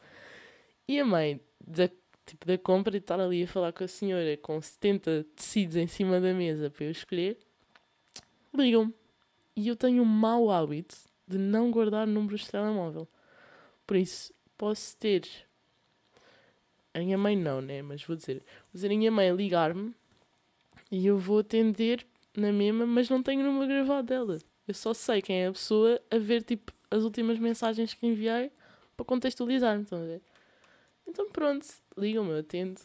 E 0.88 1.00
a 1.00 1.06
mãe 1.06 1.40
da, 1.66 1.88
tipo, 2.26 2.46
da 2.46 2.58
compra 2.58 2.96
e 2.96 3.00
estar 3.00 3.20
ali 3.20 3.44
a 3.44 3.48
falar 3.48 3.72
com 3.72 3.84
a 3.84 3.88
senhora 3.88 4.36
com 4.38 4.60
70 4.60 5.26
tecidos 5.36 5.76
em 5.76 5.88
cima 5.88 6.20
da 6.20 6.34
mesa 6.34 6.70
para 6.70 6.86
eu 6.86 6.92
escolher, 6.92 7.38
ligam-me. 8.54 8.94
E 9.56 9.68
eu 9.68 9.76
tenho 9.76 10.02
um 10.04 10.06
mau 10.06 10.50
hábito 10.52 11.09
de 11.30 11.38
não 11.38 11.70
guardar 11.70 12.08
números 12.08 12.42
de 12.42 12.50
telemóvel. 12.50 13.08
Por 13.86 13.96
isso, 13.96 14.34
posso 14.58 14.98
ter. 14.98 15.28
A 16.92 17.00
minha 17.00 17.18
mãe 17.18 17.38
não, 17.38 17.62
né? 17.62 17.84
Mas 17.84 18.04
vou 18.04 18.16
dizer. 18.16 18.38
Vou 18.38 18.74
dizer 18.74 18.88
a 18.88 18.98
minha 18.98 19.12
mãe 19.12 19.34
ligar-me 19.36 19.94
e 20.92 21.06
eu 21.06 21.20
vou 21.20 21.40
atender 21.40 22.06
na 22.36 22.52
mesma, 22.52 22.86
mas 22.86 23.10
não 23.10 23.22
tenho 23.22 23.44
número 23.44 23.68
gravado 23.68 24.08
dela. 24.08 24.40
Eu 24.68 24.74
só 24.74 24.94
sei 24.94 25.22
quem 25.22 25.44
é 25.44 25.48
a 25.48 25.52
pessoa 25.52 26.02
a 26.10 26.18
ver 26.18 26.44
tipo 26.44 26.74
as 26.90 27.04
últimas 27.04 27.38
mensagens 27.38 27.94
que 27.94 28.08
enviei 28.08 28.52
para 28.98 29.06
contextualizar-me, 29.06 29.84
estão 29.84 30.02
a 30.02 30.06
ver? 30.06 30.22
Então 31.08 31.30
pronto, 31.30 31.68
ligam-me, 31.96 32.32
eu 32.32 32.40
atendo. 32.40 32.82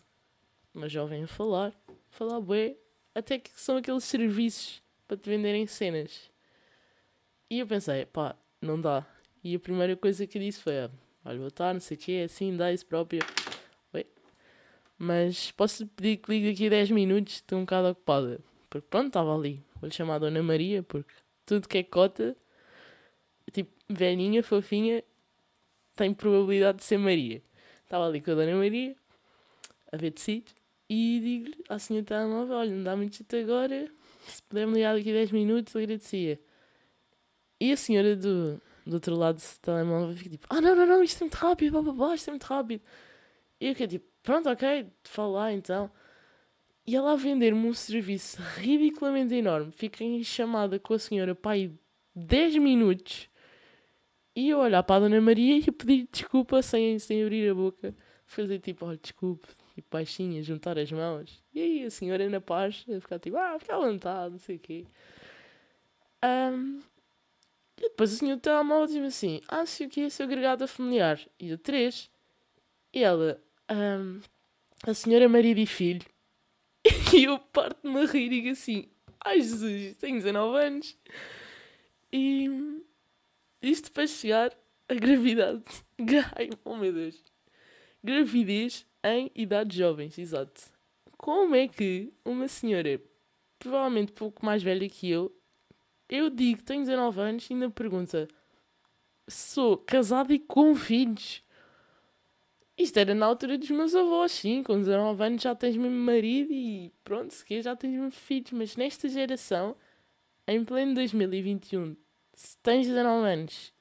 Uma 0.75 0.89
jovem 0.89 1.25
a 1.25 1.27
falar, 1.27 1.73
falar 2.11 2.41
bué, 2.41 2.77
até 3.15 3.39
que 3.39 3.51
são 3.59 3.79
aqueles 3.79 4.05
serviços 4.05 4.83
para 5.07 5.17
te 5.17 5.31
venderem 5.31 5.67
cenas. 5.67 6.31
E 7.51 7.59
eu 7.59 7.67
pensei, 7.67 8.07
pá, 8.07 8.37
não 8.61 8.81
dá. 8.81 9.07
E 9.43 9.55
a 9.55 9.61
primeira 9.61 9.97
coisa 9.97 10.27
que 10.27 10.39
disse 10.39 10.61
foi, 10.61 10.75
olha, 11.25 11.39
vou 11.39 11.49
estar, 11.49 11.73
não 11.73 11.81
sei 11.81 11.97
o 11.97 12.01
que, 12.01 12.13
é 12.13 12.25
assim, 12.25 12.57
dá 12.57 12.73
isso 12.73 12.87
próprio. 12.87 13.21
Mas 14.99 15.51
posso 15.51 15.87
pedir 15.89 16.19
que 16.19 16.31
ligue 16.31 16.51
daqui 16.51 16.67
a 16.67 16.71
10 16.71 16.91
minutos, 16.93 17.35
estou 17.35 17.59
um 17.59 17.63
bocado 17.63 17.89
ocupada. 17.89 18.41
Porque 18.71 18.87
pronto, 18.89 19.09
estava 19.09 19.35
ali. 19.37 19.63
Vou-lhe 19.81 19.95
chamar 19.95 20.15
a 20.15 20.19
Dona 20.19 20.43
Maria, 20.43 20.83
porque 20.83 21.13
tudo 21.45 21.69
que 21.69 21.79
é 21.79 21.83
cota, 21.83 22.37
tipo, 23.53 23.71
velhinha, 23.89 24.43
fofinha, 24.43 25.03
tem 25.95 26.15
probabilidade 26.15 26.79
de 26.79 26.85
ser 26.85 26.99
Maria. 26.99 27.43
Estava 27.83 28.07
ali 28.07 28.21
com 28.21 28.31
a 28.31 28.35
Dona 28.35 28.55
Maria, 28.55 28.97
a 29.93 29.97
ver 29.97 30.13
tecidos, 30.13 30.55
e 30.89 31.21
digo-lhe 31.23 31.65
à 31.69 31.79
senhora 31.79 32.07
telemóvel, 32.07 32.57
olha, 32.57 32.71
não 32.71 32.85
dá 32.85 32.97
muito 32.97 33.17
jeito 33.17 33.37
agora, 33.37 33.89
se 34.27 34.43
puder 34.45 34.67
me 34.67 34.75
ligar 34.75 34.97
daqui 34.97 35.11
a 35.11 35.15
10 35.15 35.33
minutos, 35.33 35.77
agradecia. 35.77 36.41
E 37.65 37.73
a 37.73 37.79
senhora 37.79 38.15
do, 38.15 38.61
do 38.85 38.93
outro 38.97 39.17
lado 39.17 39.39
do 39.39 39.61
telemóvel 39.63 40.15
fica 40.15 40.29
tipo, 40.29 40.47
ah 40.51 40.61
não, 40.61 40.77
não, 40.77 40.85
não, 40.85 41.03
isto 41.03 41.23
é 41.23 41.25
muito 41.25 41.35
rápido, 41.37 41.73
blá, 41.73 41.81
blá, 41.81 41.93
blá, 41.95 42.15
isto 42.15 42.29
é 42.29 42.33
muito 42.33 42.45
rápido. 42.45 42.83
E 43.59 43.69
eu 43.69 43.73
fiquei 43.73 43.87
tipo, 43.89 44.07
pronto, 44.23 44.51
ok, 44.51 44.87
fala 45.03 45.51
então. 45.51 45.91
E 46.87 46.95
ela 46.95 47.13
a 47.13 47.17
vender-me 47.17 47.67
um 47.67 47.73
serviço 47.73 48.37
ridiculamente 48.59 49.35
enorme. 49.35 49.73
Fiquei 49.73 50.07
em 50.07 50.23
chamada 50.23 50.79
com 50.79 50.93
a 50.93 50.99
senhora, 50.99 51.35
pai, 51.35 51.73
10 52.15 52.57
minutos. 52.57 53.31
E 54.37 54.51
eu 54.51 54.59
olhar 54.59 54.83
para 54.83 54.97
a 54.97 55.09
Dona 55.09 55.19
Maria 55.23 55.57
e 55.57 55.73
pedir 55.73 56.07
desculpa 56.13 56.61
sem, 56.61 56.99
sem 56.99 57.23
abrir 57.23 57.49
a 57.49 57.55
boca. 57.55 57.95
Fazer 58.27 58.59
tipo, 58.59 58.85
olha, 58.85 58.99
desculpe, 58.99 59.49
tipo 59.75 59.89
baixinha, 59.91 60.43
juntar 60.43 60.79
as 60.79 60.93
mãos. 60.93 61.43
E 61.55 61.63
aí 61.63 61.85
a 61.85 61.91
senhora 61.91 62.29
na 62.29 62.43
paz, 62.43 62.85
a 62.95 63.01
ficar 63.01 63.19
tipo, 63.19 63.39
ah, 63.39 63.57
fica 63.59 63.75
à 63.75 63.79
vontade, 63.79 64.33
não 64.33 64.39
sei 64.39 64.57
o 64.57 64.59
quê. 64.59 64.85
Um, 66.23 66.83
e 67.77 67.83
depois 67.83 68.13
o 68.13 68.17
senhor 68.17 68.37
do 68.37 68.41
telemóvel 68.41 68.87
diz-me 68.87 69.07
assim, 69.07 69.41
ah, 69.49 69.67
sei 69.67 69.87
o 69.87 69.91
que 69.91 70.03
é 70.03 70.09
seu 70.09 70.27
agregado 70.27 70.67
familiar. 70.69 71.21
E 71.39 71.51
eu, 71.51 71.59
três. 71.59 72.11
E 72.93 73.03
ela, 73.03 73.43
um, 73.71 74.21
a 74.87 74.95
senhora 74.95 75.29
Maria 75.29 75.55
de 75.55 75.67
Filho. 75.67 76.05
E 77.15 77.25
eu 77.25 77.39
parto-me 77.39 78.01
a 78.01 78.07
rir 78.07 78.27
e 78.27 78.29
digo 78.29 78.49
assim, 78.51 78.89
ai 79.25 79.41
Jesus, 79.41 79.97
tenho 79.97 80.17
19 80.17 80.59
anos. 80.59 80.99
E 82.13 82.51
isto 83.63 83.91
para 83.93 84.07
chegar 84.07 84.53
à 84.89 84.95
gravidade. 84.95 85.63
Ai, 86.37 86.51
oh 86.65 86.77
meu 86.77 86.93
Deus. 86.93 87.23
Gravidez 88.03 88.85
em 89.03 89.31
idades 89.35 89.77
jovens, 89.77 90.19
exato. 90.19 90.61
Como 91.17 91.55
é 91.55 91.67
que 91.69 92.13
uma 92.25 92.49
senhora, 92.49 93.01
provavelmente 93.59 94.13
pouco 94.13 94.45
mais 94.45 94.63
velha 94.63 94.89
que 94.89 95.09
eu, 95.09 95.35
eu 96.15 96.31
digo 96.31 96.63
tenho 96.63 96.83
19 96.83 97.21
anos 97.21 97.51
e 97.51 97.53
ainda 97.53 97.71
pergunta 97.71 98.29
sou 99.29 99.77
casada 99.77 100.33
e 100.35 100.39
com 100.39 100.75
filhos. 100.75 101.43
Isto 102.77 102.99
era 102.99 103.15
na 103.15 103.27
altura 103.27 103.57
dos 103.57 103.71
meus 103.71 103.95
avós, 103.95 104.33
sim, 104.33 104.63
com 104.63 104.79
19 104.79 105.23
anos 105.25 105.43
já 105.43 105.55
tens 105.55 105.77
mesmo 105.77 105.97
marido 105.97 106.53
e 106.53 106.93
pronto, 107.05 107.33
se 107.33 107.45
quer 107.45 107.63
já 107.63 107.77
tens 107.77 107.93
mesmo 107.93 108.11
filhos, 108.11 108.51
mas 108.51 108.77
nesta 108.77 109.09
geração, 109.09 109.77
em 110.47 110.65
pleno 110.65 110.95
2021, 110.95 111.97
se 112.35 112.57
tens 112.59 112.87
19 112.89 113.29
anos 113.29 113.73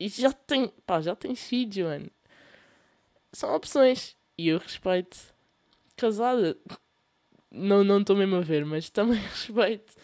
e 0.00 0.08
já, 0.08 0.32
tem, 0.32 0.68
pá, 0.84 1.00
já 1.00 1.14
tens 1.14 1.46
filhos, 1.46 1.76
mano, 1.76 2.10
são 3.32 3.54
opções 3.54 4.16
e 4.36 4.48
eu 4.48 4.58
respeito. 4.58 5.16
Casada, 5.96 6.58
não 7.52 8.00
estou 8.00 8.16
mesmo 8.16 8.36
a 8.36 8.40
ver, 8.40 8.64
mas 8.64 8.90
também 8.90 9.18
respeito. 9.30 9.94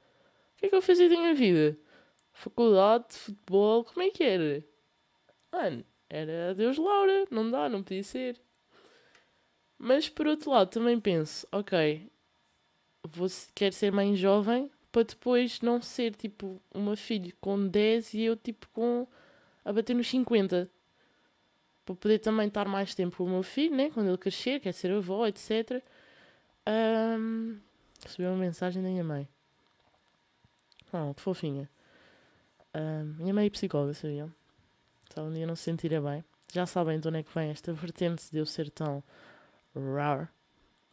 O 0.55 0.59
que 0.59 0.65
é 0.65 0.69
que 0.69 0.75
eu 0.75 0.81
fazia 0.81 1.09
da 1.09 1.15
minha 1.15 1.33
vida? 1.33 1.77
Faculdade, 2.31 3.13
futebol, 3.15 3.83
como 3.83 4.01
é 4.01 4.09
que 4.09 4.23
era? 4.23 4.63
Mano, 5.51 5.83
era 6.09 6.53
Deus 6.55 6.77
Laura, 6.77 7.25
não 7.29 7.49
dá, 7.49 7.69
não 7.69 7.83
podia 7.83 8.03
ser. 8.03 8.39
Mas 9.77 10.09
por 10.09 10.27
outro 10.27 10.51
lado 10.51 10.69
também 10.69 10.99
penso, 10.99 11.47
ok, 11.51 12.09
vou, 13.03 13.27
quero 13.55 13.73
ser 13.73 13.91
mãe 13.91 14.15
jovem 14.15 14.69
para 14.91 15.03
depois 15.03 15.61
não 15.61 15.81
ser 15.81 16.15
tipo 16.15 16.61
uma 16.73 16.95
filha 16.95 17.31
com 17.39 17.67
10 17.67 18.13
e 18.15 18.21
eu 18.23 18.35
tipo 18.35 18.67
com 18.73 19.07
a 19.63 19.71
bater 19.71 19.95
nos 19.95 20.09
50. 20.09 20.69
Para 21.89 21.95
poder 21.95 22.19
também 22.19 22.47
estar 22.47 22.67
mais 22.67 22.93
tempo 22.93 23.17
com 23.17 23.23
o 23.23 23.29
meu 23.29 23.41
filho, 23.41 23.75
né? 23.75 23.89
Quando 23.89 24.09
ele 24.09 24.17
crescer, 24.19 24.59
quer 24.59 24.73
ser 24.73 24.91
avó, 24.91 25.25
etc. 25.25 25.83
Um, 26.67 27.57
recebi 28.03 28.27
uma 28.27 28.37
mensagem 28.37 28.83
da 28.83 28.89
minha 28.89 29.03
mãe. 29.03 29.27
Oh, 30.93 31.11
que 31.15 31.19
fofinha. 31.19 31.67
Um, 32.75 33.15
minha 33.17 33.33
mãe 33.33 33.47
é 33.47 33.49
psicóloga, 33.49 33.95
sabiam? 33.95 34.31
Se 35.11 35.19
um 35.19 35.33
dia 35.33 35.47
não 35.47 35.55
se 35.55 35.63
sentirem 35.63 35.99
bem. 35.99 36.23
Já 36.53 36.67
sabem 36.67 36.99
de 36.99 37.07
onde 37.07 37.17
é 37.17 37.23
que 37.23 37.33
vem 37.33 37.49
esta 37.49 37.73
vertente 37.73 38.29
de 38.31 38.37
eu 38.37 38.45
ser 38.45 38.69
tão 38.69 39.03
rare. 39.73 40.27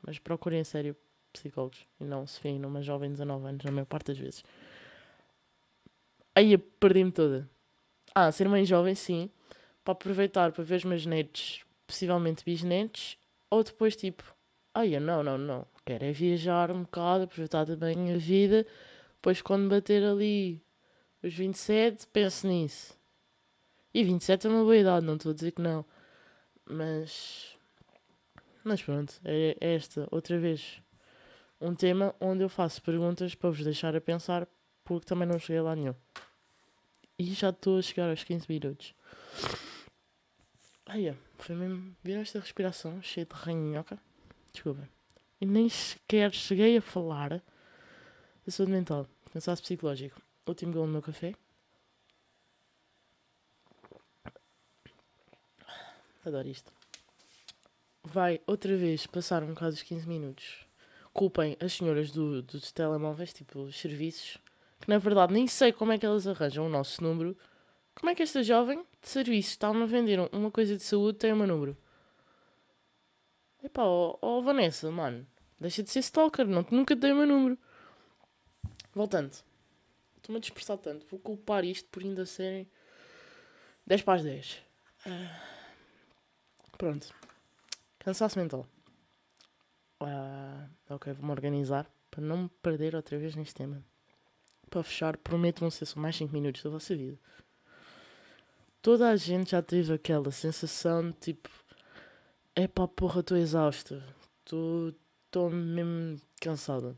Mas 0.00 0.18
procurem 0.18 0.60
a 0.60 0.64
sério 0.64 0.96
psicólogos 1.30 1.86
e 2.00 2.04
não 2.04 2.26
se 2.26 2.40
fiem 2.40 2.58
numa 2.58 2.80
jovem 2.80 3.10
de 3.10 3.16
19 3.16 3.46
anos, 3.46 3.64
na 3.66 3.70
maior 3.70 3.84
parte 3.84 4.06
das 4.06 4.18
vezes. 4.18 4.42
Aí 6.34 6.56
perdi-me 6.56 7.12
toda. 7.12 7.46
Ah, 8.14 8.32
ser 8.32 8.48
mãe 8.48 8.64
jovem, 8.64 8.94
sim, 8.94 9.30
para 9.86 9.92
aproveitar 9.92 10.50
para 10.50 10.64
ver 10.64 10.76
os 10.78 10.84
meus 10.84 11.06
netos, 11.06 11.64
possivelmente 11.86 12.44
bisnetos, 12.44 13.16
ou 13.48 13.62
depois 13.62 13.94
tipo, 13.94 14.24
ai, 14.74 14.98
não, 14.98 15.22
não, 15.22 15.38
não, 15.38 15.64
quero 15.84 16.04
é 16.04 16.10
viajar 16.10 16.72
um 16.72 16.82
bocado, 16.82 17.24
aproveitar 17.24 17.64
também 17.64 18.12
a 18.12 18.18
vida, 18.18 18.66
depois 19.14 19.40
quando 19.40 19.70
bater 19.70 20.02
ali 20.02 20.60
os 21.22 21.32
27, 21.32 22.08
penso 22.08 22.48
nisso. 22.48 22.98
E 23.94 24.02
27 24.02 24.48
é 24.48 24.50
uma 24.50 24.64
boa 24.64 24.76
idade, 24.76 25.06
não 25.06 25.14
estou 25.14 25.30
a 25.30 25.34
dizer 25.34 25.52
que 25.52 25.62
não. 25.62 25.84
Mas. 26.64 27.56
Mas 28.64 28.82
pronto, 28.82 29.14
é, 29.24 29.56
é 29.60 29.74
esta, 29.76 30.08
outra 30.10 30.36
vez 30.36 30.82
um 31.60 31.74
tema 31.74 32.12
onde 32.20 32.42
eu 32.42 32.48
faço 32.48 32.82
perguntas 32.82 33.36
para 33.36 33.50
vos 33.50 33.62
deixar 33.62 33.94
a 33.94 34.00
pensar, 34.00 34.48
porque 34.84 35.06
também 35.06 35.28
não 35.28 35.38
cheguei 35.38 35.62
lá 35.62 35.76
nenhum. 35.76 35.94
E 37.16 37.24
já 37.32 37.50
estou 37.50 37.78
a 37.78 37.82
chegar 37.82 38.10
aos 38.10 38.24
15 38.24 38.46
minutos. 38.48 38.94
Ai, 40.86 41.16
foi 41.38 41.56
mesmo. 41.56 41.96
Viram 42.02 42.20
esta 42.20 42.38
respiração 42.38 43.02
cheia 43.02 43.26
de 43.26 43.34
ranhoca? 43.34 43.98
Desculpa. 44.52 44.88
E 45.40 45.44
nem 45.44 45.68
sequer 45.68 46.32
cheguei 46.32 46.76
a 46.76 46.82
falar 46.82 47.42
da 48.46 48.52
saúde 48.52 48.72
mental, 48.72 49.06
cansaço 49.32 49.62
psicológico. 49.62 50.20
Último 50.46 50.72
gol 50.72 50.86
no 50.86 50.92
meu 50.92 51.02
café. 51.02 51.34
Adoro 56.24 56.48
isto. 56.48 56.72
vai 58.02 58.40
outra 58.46 58.76
vez 58.76 59.06
passar 59.06 59.42
um 59.42 59.48
bocado 59.48 59.72
dos 59.72 59.82
15 59.82 60.08
minutos. 60.08 60.66
Culpem 61.12 61.56
as 61.60 61.72
senhoras 61.72 62.10
do, 62.10 62.42
dos 62.42 62.70
telemóveis, 62.70 63.32
tipo 63.32 63.60
os 63.60 63.78
serviços, 63.78 64.38
que 64.80 64.88
na 64.88 64.98
verdade 64.98 65.32
nem 65.32 65.46
sei 65.46 65.72
como 65.72 65.92
é 65.92 65.98
que 65.98 66.06
elas 66.06 66.26
arranjam 66.26 66.66
o 66.66 66.68
nosso 66.68 67.02
número. 67.02 67.36
Como 67.98 68.10
é 68.10 68.14
que 68.14 68.22
esta 68.22 68.42
jovem 68.42 68.84
de 69.00 69.08
serviço 69.08 69.50
está-me 69.50 69.82
a 69.82 69.86
vender 69.86 70.20
uma 70.32 70.50
coisa 70.50 70.76
de 70.76 70.82
saúde 70.82 71.18
tem 71.18 71.32
o 71.32 71.36
meu 71.36 71.46
número? 71.46 71.76
Epá, 73.64 73.82
ó 73.82 74.18
oh, 74.20 74.38
oh, 74.38 74.42
Vanessa, 74.42 74.90
mano, 74.90 75.26
deixa 75.58 75.82
de 75.82 75.90
ser 75.90 76.00
stalker, 76.00 76.46
não, 76.46 76.64
nunca 76.70 76.94
dei 76.94 77.12
o 77.12 77.16
meu 77.16 77.26
número. 77.26 77.58
Voltando, 78.94 79.32
estou-me 80.16 80.36
a 80.36 80.40
dispersar 80.40 80.78
tanto, 80.78 81.06
vou 81.06 81.18
culpar 81.18 81.64
isto 81.64 81.88
por 81.88 82.02
ainda 82.02 82.24
serem 82.26 82.68
10 83.86 84.02
para 84.02 84.14
as 84.14 84.22
10. 84.24 84.62
Uh, 85.06 86.76
pronto. 86.76 87.14
Cansaço 87.98 88.38
mental. 88.38 88.66
Uh, 90.02 90.68
ok, 90.90 91.12
vou-me 91.14 91.32
organizar 91.32 91.90
para 92.10 92.20
não 92.20 92.44
me 92.44 92.48
perder 92.62 92.94
outra 92.94 93.18
vez 93.18 93.34
neste 93.34 93.54
tema. 93.54 93.82
Para 94.68 94.82
fechar, 94.82 95.16
prometo 95.16 95.62
não 95.62 95.70
ser 95.70 95.86
só 95.86 95.98
mais 95.98 96.16
5 96.16 96.32
minutos 96.32 96.62
da 96.62 96.70
vossa 96.70 96.94
vida. 96.94 97.18
Toda 98.86 99.10
a 99.10 99.16
gente 99.16 99.50
já 99.50 99.60
teve 99.60 99.92
aquela 99.92 100.30
sensação 100.30 101.10
de 101.10 101.16
tipo: 101.16 101.50
é 102.54 102.68
pá, 102.68 102.86
porra, 102.86 103.18
estou 103.18 103.36
exausta, 103.36 104.00
estou 104.44 105.50
mesmo 105.50 106.20
cansada. 106.40 106.96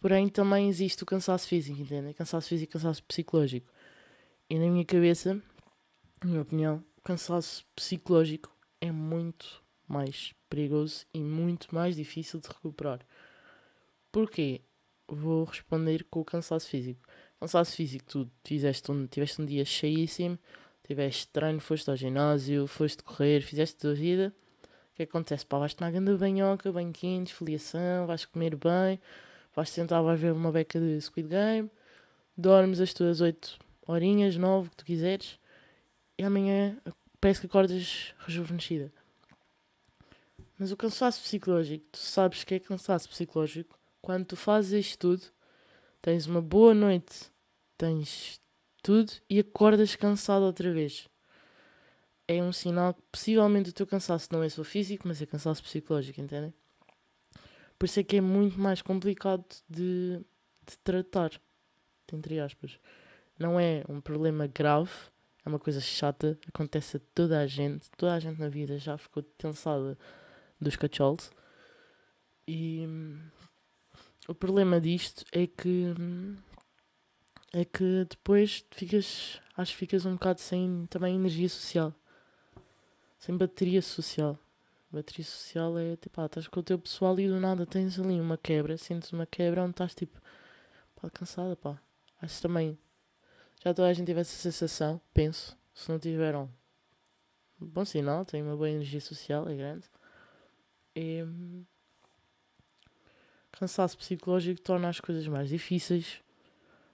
Porém, 0.00 0.30
também 0.30 0.70
existe 0.70 1.02
o 1.02 1.06
cansaço 1.06 1.46
físico, 1.46 1.78
entende? 1.78 2.14
Cansaço 2.14 2.48
físico 2.48 2.70
e 2.70 2.72
cansaço 2.72 3.02
psicológico. 3.02 3.70
E 4.48 4.58
na 4.58 4.70
minha 4.70 4.86
cabeça, 4.86 5.34
na 6.24 6.30
minha 6.30 6.40
opinião, 6.40 6.82
o 6.96 7.02
cansaço 7.02 7.66
psicológico 7.76 8.50
é 8.80 8.90
muito 8.90 9.62
mais 9.86 10.32
perigoso 10.48 11.04
e 11.12 11.20
muito 11.20 11.74
mais 11.74 11.94
difícil 11.94 12.40
de 12.40 12.48
recuperar. 12.48 13.06
Porquê? 14.10 14.62
Vou 15.06 15.44
responder 15.44 16.06
com 16.10 16.20
o 16.20 16.24
cansaço 16.24 16.70
físico. 16.70 17.06
Cansaço 17.38 17.76
físico, 17.76 18.04
tu 18.06 18.30
tiveste 18.42 18.90
um, 18.90 19.06
tiveste 19.06 19.42
um 19.42 19.44
dia 19.44 19.64
cheíssimo, 19.64 20.38
tiveste 20.82 21.28
treino, 21.28 21.60
foste 21.60 21.90
ao 21.90 21.96
ginásio, 21.96 22.66
foste 22.66 23.02
correr, 23.02 23.42
fizeste 23.42 23.76
a 23.76 23.80
tua 23.80 23.94
vida. 23.94 24.34
O 24.92 24.96
que 24.96 25.02
acontece? 25.02 25.44
Pá, 25.44 25.58
vais-te 25.58 25.80
na 25.80 25.90
grande 25.90 26.16
banhoca, 26.16 26.72
bem 26.72 26.90
quente, 26.90 27.32
esfoliação, 27.32 28.06
vais 28.06 28.24
comer 28.24 28.56
bem, 28.56 28.98
vais 29.54 29.68
sentar, 29.68 30.02
vais 30.02 30.18
ver 30.18 30.32
uma 30.32 30.50
beca 30.50 30.80
de 30.80 30.98
Squid 31.00 31.28
Game, 31.28 31.70
dormes 32.36 32.80
as 32.80 32.94
tuas 32.94 33.20
8 33.20 33.58
horinhas, 33.86 34.36
9, 34.36 34.70
que 34.70 34.76
tu 34.76 34.84
quiseres, 34.86 35.38
e 36.18 36.24
amanhã 36.24 36.76
parece 37.20 37.40
que 37.40 37.46
acordas 37.46 38.14
rejuvenescida. 38.20 38.90
Mas 40.58 40.72
o 40.72 40.76
cansaço 40.76 41.22
psicológico, 41.22 41.84
tu 41.92 41.98
sabes 41.98 42.42
que 42.42 42.54
é 42.54 42.58
cansaço 42.58 43.08
psicológico 43.10 43.78
quando 44.00 44.24
tu 44.24 44.36
fazes 44.36 44.86
isto 44.86 44.98
tudo, 44.98 45.35
tens 46.06 46.24
uma 46.24 46.40
boa 46.40 46.72
noite, 46.72 47.32
tens 47.76 48.40
tudo 48.80 49.12
e 49.28 49.40
acordas 49.40 49.96
cansado 49.96 50.44
outra 50.44 50.72
vez. 50.72 51.08
É 52.28 52.40
um 52.40 52.52
sinal 52.52 52.94
que 52.94 53.02
possivelmente 53.10 53.70
o 53.70 53.72
teu 53.72 53.88
cansaço 53.88 54.28
não 54.30 54.40
é 54.40 54.48
só 54.48 54.62
físico, 54.62 55.08
mas 55.08 55.20
é 55.20 55.26
cansaço 55.26 55.64
psicológico, 55.64 56.20
entendem? 56.20 56.54
Por 57.76 57.86
isso 57.86 57.98
é 57.98 58.04
que 58.04 58.18
é 58.18 58.20
muito 58.20 58.56
mais 58.56 58.80
complicado 58.82 59.44
de, 59.68 60.20
de 60.64 60.78
tratar, 60.84 61.32
entre 62.12 62.38
aspas. 62.38 62.78
Não 63.36 63.58
é 63.58 63.82
um 63.88 64.00
problema 64.00 64.46
grave, 64.46 64.92
é 65.44 65.48
uma 65.48 65.58
coisa 65.58 65.80
chata, 65.80 66.38
acontece 66.46 66.98
a 66.98 67.00
toda 67.16 67.40
a 67.40 67.48
gente, 67.48 67.90
toda 67.96 68.14
a 68.14 68.20
gente 68.20 68.38
na 68.38 68.48
vida 68.48 68.78
já 68.78 68.96
ficou 68.96 69.24
tensada 69.24 69.98
dos 70.60 70.76
cacholos. 70.76 71.32
E 72.46 72.86
hum, 72.86 73.18
o 74.28 74.34
problema 74.34 74.80
disto 74.80 75.24
é 75.32 75.46
que 75.46 75.94
é 77.52 77.64
que 77.64 78.04
depois 78.08 78.64
ficas, 78.72 79.40
acho 79.56 79.72
que 79.72 79.78
ficas 79.78 80.04
um 80.04 80.12
bocado 80.14 80.40
sem 80.40 80.86
também 80.90 81.16
energia 81.16 81.48
social. 81.48 81.94
Sem 83.18 83.36
bateria 83.36 83.80
social. 83.80 84.38
Bateria 84.90 85.24
social 85.24 85.78
é 85.78 85.96
tipo, 85.96 86.20
ah, 86.20 86.26
estás 86.26 86.48
com 86.48 86.60
o 86.60 86.62
teu 86.62 86.78
pessoal 86.78 87.18
e 87.18 87.28
do 87.28 87.40
nada 87.40 87.66
tens 87.66 87.98
ali 87.98 88.20
uma 88.20 88.36
quebra, 88.36 88.76
sentes 88.76 89.12
uma 89.12 89.26
quebra 89.26 89.62
onde 89.62 89.70
estás 89.72 89.94
tipo, 89.94 90.20
pá, 90.94 91.08
cansada, 91.10 91.56
pá. 91.56 91.80
Acho 92.20 92.42
também 92.42 92.78
já 93.64 93.74
toda 93.74 93.88
a 93.88 93.92
gente 93.92 94.06
teve 94.06 94.20
essa 94.20 94.36
sensação, 94.36 95.00
penso. 95.12 95.56
Se 95.74 95.88
não 95.90 95.98
tiveram, 95.98 96.50
bom 97.58 97.84
sinal, 97.84 98.24
tem 98.24 98.42
uma 98.42 98.56
boa 98.56 98.70
energia 98.70 99.00
social, 99.00 99.48
é 99.48 99.56
grande. 99.56 99.86
E, 100.94 101.24
cansaço 103.58 103.96
psicológico 103.96 104.60
torna 104.60 104.88
as 104.88 105.00
coisas 105.00 105.26
mais 105.26 105.48
difíceis. 105.48 106.20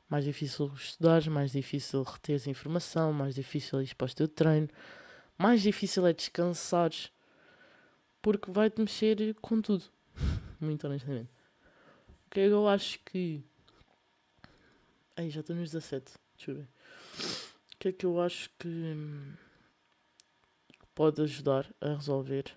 Mais 0.08 0.24
difícil 0.24 0.70
estudar, 0.74 1.28
mais 1.30 1.52
difícil 1.52 2.02
reter 2.02 2.48
informação, 2.48 3.12
mais 3.12 3.34
difícil 3.34 3.80
ir 3.80 3.94
para 3.94 4.10
o 4.10 4.14
teu 4.14 4.28
treino, 4.28 4.68
mais 5.38 5.62
difícil 5.62 6.06
é 6.06 6.12
descansar 6.12 6.90
porque 8.20 8.50
vai-te 8.50 8.80
mexer 8.80 9.34
com 9.40 9.60
tudo. 9.60 9.84
Muito 10.60 10.86
honestamente. 10.86 11.30
O 12.26 12.30
que 12.30 12.40
é 12.40 12.46
que 12.46 12.52
eu 12.52 12.68
acho 12.68 12.98
que. 13.00 13.42
Aí 15.16 15.30
já 15.30 15.40
estou 15.40 15.56
nos 15.56 15.70
17. 15.70 16.12
Deixa 16.36 16.50
eu 16.50 16.56
ver. 16.56 16.68
O 17.74 17.78
que 17.78 17.88
é 17.88 17.92
que 17.92 18.06
eu 18.06 18.20
acho 18.20 18.50
que 18.58 18.68
hum, 18.68 19.32
pode 20.94 21.20
ajudar 21.22 21.66
a 21.80 21.94
resolver 21.94 22.54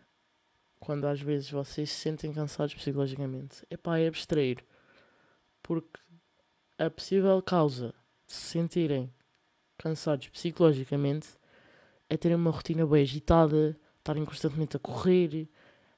quando 0.85 1.05
às 1.05 1.19
vezes 1.19 1.49
vocês 1.49 1.89
se 1.89 1.95
sentem 2.01 2.31
cansados 2.31 2.75
psicologicamente? 2.75 3.65
É 3.69 3.75
pá, 3.75 3.97
é 3.97 4.07
abstrair. 4.07 4.63
Porque 5.63 5.99
a 6.77 6.89
possível 6.89 7.41
causa 7.41 7.93
de 8.27 8.33
se 8.33 8.41
sentirem 8.51 9.11
cansados 9.77 10.27
psicologicamente 10.27 11.29
é 12.07 12.15
terem 12.15 12.37
uma 12.37 12.51
rotina 12.51 12.85
bem 12.85 13.01
agitada, 13.01 13.75
estarem 13.97 14.23
constantemente 14.23 14.77
a 14.77 14.79
correr, 14.79 15.49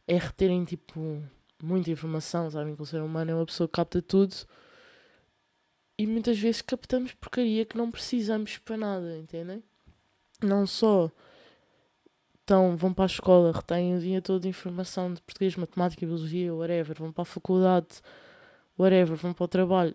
é 0.07 0.17
reterem 0.17 0.63
tipo 0.63 1.21
muita 1.61 1.91
informação, 1.91 2.49
sabem 2.49 2.75
que 2.75 2.81
o 2.81 2.85
ser 2.85 3.01
humano 3.01 3.31
é 3.31 3.35
uma 3.35 3.45
pessoa 3.45 3.67
que 3.67 3.73
capta 3.73 4.01
tudo 4.01 4.35
e 5.97 6.07
muitas 6.07 6.39
vezes 6.39 6.61
captamos 6.61 7.13
porcaria 7.13 7.65
que 7.65 7.75
não 7.75 7.91
precisamos 7.91 8.57
para 8.59 8.77
nada, 8.77 9.17
entendem? 9.17 9.61
Não 10.41 10.65
só 10.65 11.11
então 12.47 12.77
vão 12.77 12.93
para 12.93 13.03
a 13.03 13.07
escola, 13.07 13.51
retêm 13.51 13.97
o 13.97 13.99
dia 13.99 14.21
todo 14.21 14.43
de 14.43 14.47
informação 14.47 15.13
de 15.13 15.21
português, 15.21 15.57
matemática, 15.57 16.05
biologia, 16.05 16.55
whatever, 16.55 16.97
vão 16.97 17.11
para 17.11 17.23
a 17.23 17.25
faculdade, 17.25 18.01
whatever, 18.79 19.17
vão 19.17 19.33
para 19.33 19.43
o 19.43 19.47
trabalho. 19.49 19.93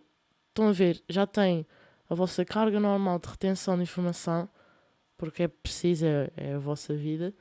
Estão 0.50 0.68
a 0.68 0.72
ver, 0.72 1.02
já 1.08 1.26
têm 1.26 1.66
a 2.10 2.14
vossa 2.14 2.44
carga 2.44 2.78
normal 2.78 3.18
de 3.18 3.26
retenção 3.26 3.74
de 3.74 3.84
informação, 3.84 4.46
porque 5.16 5.44
é 5.44 5.48
preciso, 5.48 6.04
é, 6.04 6.30
é 6.36 6.52
a 6.52 6.58
vossa 6.58 6.94
vida, 6.94 7.32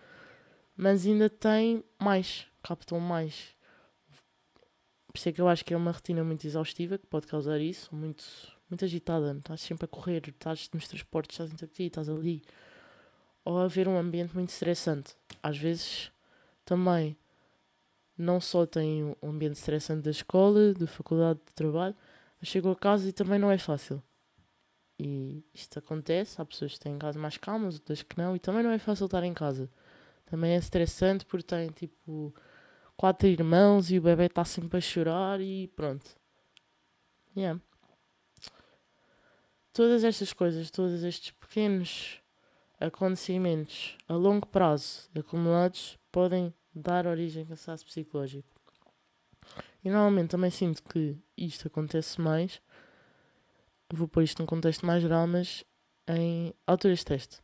mas 0.77 1.05
ainda 1.05 1.29
têm 1.29 1.83
mais, 1.99 2.47
captam 2.63 2.97
mais. 2.97 3.53
Por 5.07 5.17
isso 5.17 5.27
é 5.27 5.33
que 5.33 5.41
eu 5.41 5.49
acho 5.49 5.65
que 5.65 5.73
é 5.73 5.77
uma 5.77 5.91
rotina 5.91 6.23
muito 6.23 6.47
exaustiva 6.47 6.97
que 6.97 7.05
pode 7.05 7.27
causar 7.27 7.59
isso, 7.59 7.93
muito, 7.93 8.23
muito 8.69 8.85
agitada. 8.85 9.35
Estás 9.37 9.59
sempre 9.59 9.83
a 9.83 9.89
correr, 9.89 10.23
estás 10.25 10.69
nos 10.73 10.87
transportes, 10.87 11.37
estás 11.37 11.61
aqui, 11.61 11.87
estás 11.87 12.07
ali. 12.07 12.41
Ou 13.43 13.59
haver 13.59 13.87
um 13.87 13.97
ambiente 13.97 14.35
muito 14.35 14.49
estressante. 14.49 15.15
Às 15.41 15.57
vezes 15.57 16.11
também 16.63 17.17
não 18.17 18.39
só 18.39 18.65
tem 18.65 19.03
um 19.21 19.29
ambiente 19.29 19.55
estressante 19.55 20.03
da 20.03 20.11
escola, 20.11 20.73
da 20.73 20.87
faculdade, 20.87 21.39
de 21.45 21.53
trabalho, 21.53 21.95
mas 22.39 22.49
chego 22.49 22.69
a 22.69 22.75
casa 22.75 23.09
e 23.09 23.11
também 23.11 23.39
não 23.39 23.51
é 23.51 23.57
fácil. 23.57 24.01
E 24.99 25.43
isto 25.53 25.79
acontece, 25.79 26.39
há 26.39 26.45
pessoas 26.45 26.73
que 26.73 26.79
têm 26.79 26.99
casa 26.99 27.17
mais 27.17 27.35
calmas, 27.35 27.75
outras 27.75 28.03
que 28.03 28.17
não, 28.17 28.35
e 28.35 28.39
também 28.39 28.61
não 28.61 28.69
é 28.69 28.77
fácil 28.77 29.05
estar 29.05 29.23
em 29.23 29.33
casa. 29.33 29.69
Também 30.25 30.53
é 30.53 30.57
estressante 30.57 31.25
porque 31.25 31.47
tem 31.47 31.69
tipo 31.69 32.33
quatro 32.95 33.27
irmãos 33.27 33.89
e 33.89 33.97
o 33.97 34.01
bebê 34.01 34.27
está 34.27 34.45
sempre 34.45 34.77
a 34.77 34.81
chorar 34.81 35.41
e 35.41 35.67
pronto. 35.69 36.09
Yeah. 37.35 37.59
Todas 39.73 40.03
estas 40.03 40.31
coisas, 40.33 40.69
todos 40.69 41.03
estes 41.03 41.31
pequenos 41.31 42.20
acontecimentos 42.81 43.97
a 44.07 44.13
longo 44.13 44.47
prazo 44.47 45.09
acumulados 45.15 45.97
podem 46.11 46.53
dar 46.73 47.07
origem 47.07 47.43
a 47.43 47.45
cansaço 47.45 47.85
psicológico. 47.85 48.49
E 49.83 49.89
normalmente 49.89 50.31
também 50.31 50.49
sinto 50.49 50.83
que 50.83 51.17
isto 51.37 51.67
acontece 51.67 52.19
mais, 52.19 52.61
vou 53.91 54.07
pôr 54.07 54.23
isto 54.23 54.41
num 54.41 54.45
contexto 54.45 54.85
mais 54.85 55.01
geral, 55.01 55.27
mas 55.27 55.63
em 56.07 56.53
alturas 56.67 56.99
de 56.99 57.05
teste. 57.05 57.39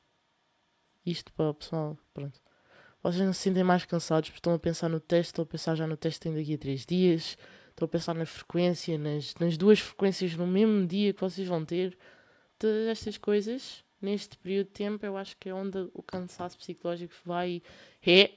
Isto 1.05 1.31
para 1.33 1.49
o 1.49 1.53
pessoal, 1.53 1.97
pronto 2.13 2.41
vocês 3.03 3.25
não 3.25 3.33
se 3.33 3.41
sentem 3.41 3.63
mais 3.63 3.85
cansados 3.85 4.29
porque 4.29 4.39
estão 4.39 4.53
a 4.53 4.59
pensar 4.59 4.89
no 4.89 4.99
teste, 4.99 5.31
estão 5.31 5.43
a 5.43 5.45
pensar 5.45 5.75
já 5.75 5.87
no 5.87 5.95
teste 5.95 6.29
daqui 6.29 6.55
a 6.55 6.57
3 6.57 6.85
dias, 6.85 7.37
estão 7.69 7.85
a 7.85 7.87
pensar 7.87 8.13
na 8.13 8.25
frequência, 8.25 8.97
nas, 8.97 9.33
nas 9.35 9.57
duas 9.57 9.79
frequências 9.79 10.35
no 10.35 10.47
mesmo 10.47 10.85
dia 10.85 11.13
que 11.13 11.21
vocês 11.21 11.47
vão 11.47 11.63
ter. 11.63 11.97
Todas 12.59 12.87
estas 12.87 13.17
coisas, 13.17 13.83
neste 14.01 14.37
período 14.37 14.67
de 14.67 14.73
tempo, 14.73 15.05
eu 15.05 15.17
acho 15.17 15.35
que 15.37 15.49
é 15.49 15.53
onde 15.53 15.89
o 15.93 16.01
cansaço 16.01 16.57
psicológico 16.57 17.13
vai. 17.25 17.61
É. 18.05 18.31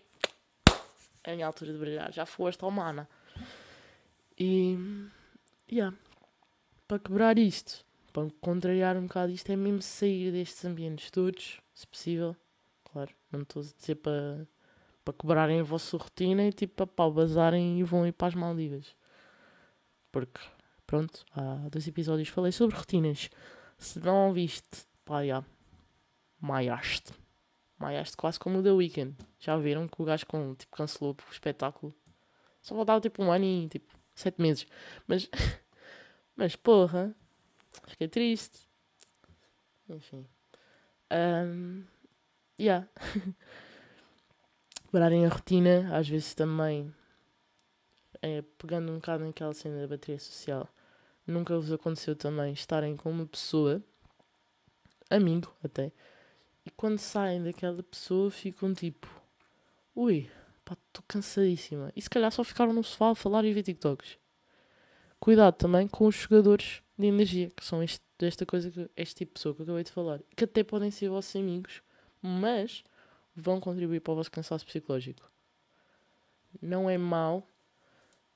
a 1.25 1.33
minha 1.33 1.47
altura 1.47 1.73
de 1.73 1.79
brilhar. 1.79 2.13
Já 2.13 2.27
foste 2.27 2.63
ao 2.65 2.71
mana. 2.71 3.09
E. 4.39 4.77
Yeah. 5.71 5.97
Para 6.89 6.99
quebrar 6.99 7.39
isto, 7.39 7.85
para 8.13 8.29
contrariar 8.41 8.97
um 8.97 9.07
bocado 9.07 9.31
isto, 9.31 9.51
é 9.51 9.57
mesmo 9.57 9.81
sair 9.81 10.33
destes 10.33 10.65
ambientes 10.65 11.11
todos, 11.11 11.61
se 11.73 11.87
possível. 11.87 12.35
Claro, 12.85 13.13
não 13.31 13.43
estou 13.43 13.63
a 13.63 13.65
dizer 13.65 13.95
para, 13.97 14.49
para 15.05 15.15
quebrarem 15.15 15.61
a 15.61 15.63
vossa 15.63 15.97
rotina 15.97 16.43
e 16.45 16.53
tipo 16.53 16.75
para 16.75 16.87
pau, 16.87 17.13
bazarem 17.13 17.79
e 17.79 17.85
vão 17.85 18.05
ir 18.07 18.13
para 18.13 18.29
as 18.29 18.35
Maldivas. 18.35 18.97
Porque, 20.11 20.41
pronto, 20.87 21.25
há 21.33 21.69
dois 21.71 21.87
episódios 21.87 22.29
falei 22.29 22.51
sobre 22.51 22.77
rotinas. 22.77 23.31
Se 23.79 24.01
não 24.01 24.27
ouviste, 24.29 24.87
pá, 25.11 25.27
já. 25.27 25.45
Maiaste. 26.41 27.13
Maiaste 27.77 28.17
quase 28.17 28.39
como 28.39 28.61
o 28.61 28.63
The 28.63 28.71
Weeknd. 28.71 29.17
Já 29.41 29.57
viram 29.57 29.89
que 29.89 30.01
o 30.01 30.05
gajo 30.05 30.25
com, 30.25 30.55
tipo, 30.55 30.77
cancelou 30.77 31.15
o 31.15 31.33
espetáculo. 31.33 31.93
Só 32.63 32.77
faltava 32.77 33.01
tipo 33.01 33.21
um 33.21 33.33
ano 33.33 33.45
e 33.45 33.69
tipo 33.69 33.93
sete 34.15 34.41
meses. 34.41 34.69
Mas, 35.09 35.29
mas 36.37 36.55
porra, 36.55 37.13
fiquei 37.89 38.07
triste. 38.07 38.61
Enfim. 39.89 40.25
Um, 41.11 41.83
yeah. 42.59 42.89
Quebrarem 44.87 45.27
a 45.27 45.29
rotina, 45.29 45.97
às 45.97 46.09
vezes 46.09 46.35
também 46.35 46.95
é, 48.23 48.43
pegando 48.59 48.93
um 48.93 48.97
bocado 48.97 49.25
naquela 49.25 49.55
cena 49.55 49.81
da 49.81 49.89
bateria 49.89 50.19
social, 50.19 50.69
nunca 51.27 51.57
vos 51.57 51.73
aconteceu 51.73 52.15
também 52.15 52.53
estarem 52.53 52.97
com 52.97 53.11
uma 53.11 53.27
pessoa, 53.27 53.83
amigo 55.11 55.53
até, 55.63 55.93
e 56.65 56.71
quando 56.71 56.99
saem 56.99 57.43
daquela 57.43 57.83
pessoa 57.83 58.31
ficam 58.31 58.73
tipo, 58.73 59.09
ui, 59.95 60.31
pá, 60.65 60.77
estou 60.89 61.05
cansadíssima. 61.09 61.93
E 61.97 62.03
se 62.03 62.09
calhar 62.09 62.31
só 62.31 62.45
ficaram 62.45 62.73
no 62.73 62.85
sofá 62.85 63.11
a 63.11 63.15
falar 63.15 63.45
e 63.45 63.53
ver 63.53 63.63
TikToks. 63.63 64.19
Cuidado 65.19 65.55
também 65.55 65.87
com 65.89 66.07
os 66.07 66.15
jogadores 66.15 66.83
de 66.99 67.07
energia, 67.07 67.51
que 67.51 67.65
são 67.65 67.83
este, 67.83 68.03
esta 68.21 68.47
coisa, 68.47 68.71
que, 68.71 68.91
este 68.97 69.17
tipo 69.17 69.31
de 69.31 69.35
pessoa 69.35 69.55
que 69.55 69.61
eu 69.61 69.65
acabei 69.65 69.85
de 69.85 69.91
falar, 69.91 70.21
que 70.37 70.45
até 70.45 70.63
podem 70.63 70.91
ser 70.91 71.09
vossos 71.09 71.35
amigos, 71.37 71.83
mas 72.23 72.85
vão 73.35 73.61
contribuir 73.61 74.01
para 74.01 74.13
o 74.13 74.17
vosso 74.17 74.31
cansaço 74.31 74.65
psicológico. 74.65 75.31
Não 76.61 76.89
é 76.89 76.99
mau 76.99 77.47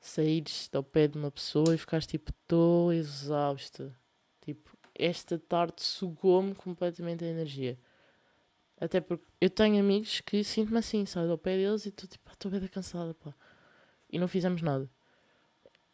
saíres 0.01 0.69
ao 0.73 0.83
pé 0.83 1.09
de 1.09 1.19
uma 1.19 1.31
pessoa 1.31 1.75
e 1.75 1.79
ficares 1.79 2.07
tipo, 2.07 2.31
estou 2.31 2.93
exausta. 2.93 3.95
Tipo, 4.43 4.74
esta 4.95 5.39
tarde 5.39 5.83
sugou-me 5.83 6.55
completamente 6.55 7.25
a 7.25 7.29
energia. 7.29 7.79
Até 8.81 9.01
porque 9.01 9.25
eu 9.41 9.51
tenho 9.51 9.79
amigos 9.79 10.21
que 10.21 10.43
sinto-me 10.45 10.79
assim, 10.79 11.07
saio 11.07 11.31
ao 11.31 11.39
pé 11.39 11.57
deles 11.57 11.87
e 11.87 11.89
estou 11.89 12.09
tipo, 12.09 12.31
estou 12.31 12.51
bem 12.51 12.61
cansada, 12.69 13.15
pá. 13.15 13.35
E 14.11 14.19
não 14.19 14.29
fizemos 14.29 14.63
nada. 14.63 14.89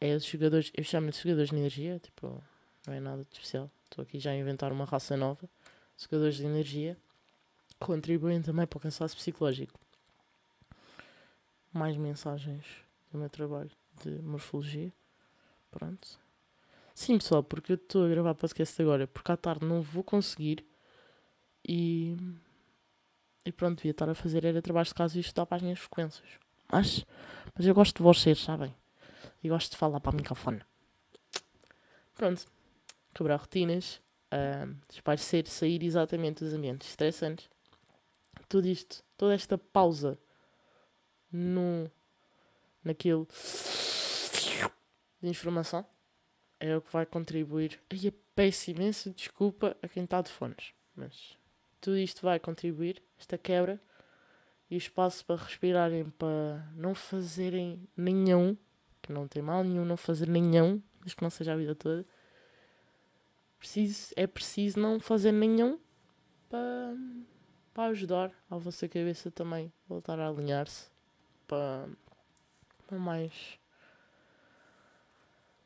É 0.01 0.15
os 0.15 0.25
jogadores, 0.25 0.73
eu 0.75 0.83
chamo 0.83 1.11
de 1.11 1.19
jogadores 1.19 1.51
de 1.51 1.57
energia, 1.57 1.99
tipo, 1.99 2.43
não 2.87 2.95
é 2.95 3.01
nada 3.01 3.25
de 3.25 3.33
especial. 3.33 3.71
Estou 3.85 4.03
aqui 4.03 4.19
já 4.19 4.31
a 4.31 4.37
inventar 4.37 4.73
uma 4.73 4.85
raça 4.85 5.17
nova. 5.17 5.49
Jogadores 5.97 6.37
de 6.37 6.45
energia 6.45 6.97
contribuem 7.79 8.41
também 8.41 8.67
para 8.67 8.77
o 8.77 8.81
cansaço 8.81 9.17
psicológico. 9.17 9.79
Mais 11.73 11.97
mensagens 11.97 12.65
do 13.13 13.19
meu 13.19 13.29
trabalho 13.29 13.71
de 14.03 14.11
morfologia. 14.23 14.93
Pronto. 15.71 16.19
Sim, 17.01 17.17
pessoal, 17.17 17.43
porque 17.43 17.73
eu 17.73 17.77
estou 17.77 18.05
a 18.05 18.09
gravar 18.11 18.35
podcast 18.35 18.83
agora, 18.83 19.07
porque 19.07 19.33
à 19.33 19.37
tarde 19.37 19.65
não 19.65 19.81
vou 19.81 20.05
conseguir 20.05 20.63
e. 21.67 22.15
E 23.43 23.51
pronto, 23.51 23.79
devia 23.79 23.93
estar 23.93 24.07
a 24.11 24.15
fazer 24.15 24.45
era 24.45 24.61
trabalho 24.61 24.85
de 24.85 24.93
casa 24.93 25.17
e 25.17 25.21
estudar 25.23 25.47
para 25.47 25.57
as 25.57 25.63
minhas 25.63 25.79
frequências. 25.79 26.29
Mas, 26.71 27.07
mas 27.57 27.67
eu 27.67 27.75
gosto 27.75 27.97
de 27.97 28.03
vocês, 28.03 28.39
sabem? 28.39 28.77
E 29.43 29.49
gosto 29.49 29.71
de 29.71 29.79
falar 29.79 29.99
para 29.99 30.13
o 30.13 30.15
microfone. 30.15 30.61
Pronto. 32.15 32.45
Quebrar 33.15 33.37
rotinas. 33.37 33.99
Uh, 34.31 34.77
sair 35.47 35.83
exatamente 35.83 36.45
dos 36.45 36.53
ambientes 36.53 36.87
estressantes. 36.87 37.49
Tudo 38.47 38.69
isto, 38.69 39.03
toda 39.17 39.33
esta 39.33 39.57
pausa 39.57 40.19
no, 41.33 41.91
naquilo 42.85 43.27
de 45.23 45.31
informação 45.31 45.87
é 46.61 46.77
o 46.77 46.83
que 46.83 46.93
vai 46.93 47.07
contribuir. 47.07 47.81
E 47.91 48.07
eu 48.07 48.13
peço 48.35 48.71
imensa 48.71 49.11
desculpa 49.11 49.77
a 49.83 49.89
quem 49.89 50.05
está 50.05 50.21
de 50.21 50.31
fones, 50.31 50.73
mas 50.95 51.37
tudo 51.81 51.97
isto 51.97 52.23
vai 52.23 52.39
contribuir, 52.39 53.03
esta 53.19 53.39
quebra 53.39 53.81
e 54.71 54.77
o 54.77 54.79
espaço 54.79 55.25
para 55.25 55.43
respirarem, 55.43 56.09
para 56.11 56.65
não 56.77 56.95
fazerem 56.95 57.89
nenhum, 57.97 58.57
que 59.03 59.13
não 59.13 59.27
tem 59.27 59.43
mal 59.43 59.65
nenhum 59.65 59.85
não 59.85 59.97
fazer 59.97 60.29
nenhum, 60.29 60.81
desde 61.01 61.17
que 61.17 61.23
não 61.23 61.31
seja 61.31 61.55
a 61.55 61.57
vida 61.57 61.75
toda. 61.75 62.07
Preciso, 63.59 64.13
é 64.17 64.27
preciso 64.27 64.79
não 64.79 65.01
fazer 65.01 65.33
nenhum 65.33 65.79
para, 66.49 66.97
para 67.75 67.91
ajudar 67.91 68.33
a 68.49 68.57
vossa 68.57 68.89
cabeça 68.89 69.31
também 69.31 69.73
voltar 69.89 70.19
a 70.19 70.29
alinhar-se 70.29 70.89
para, 71.47 71.89
para 72.87 72.99
mais 72.99 73.60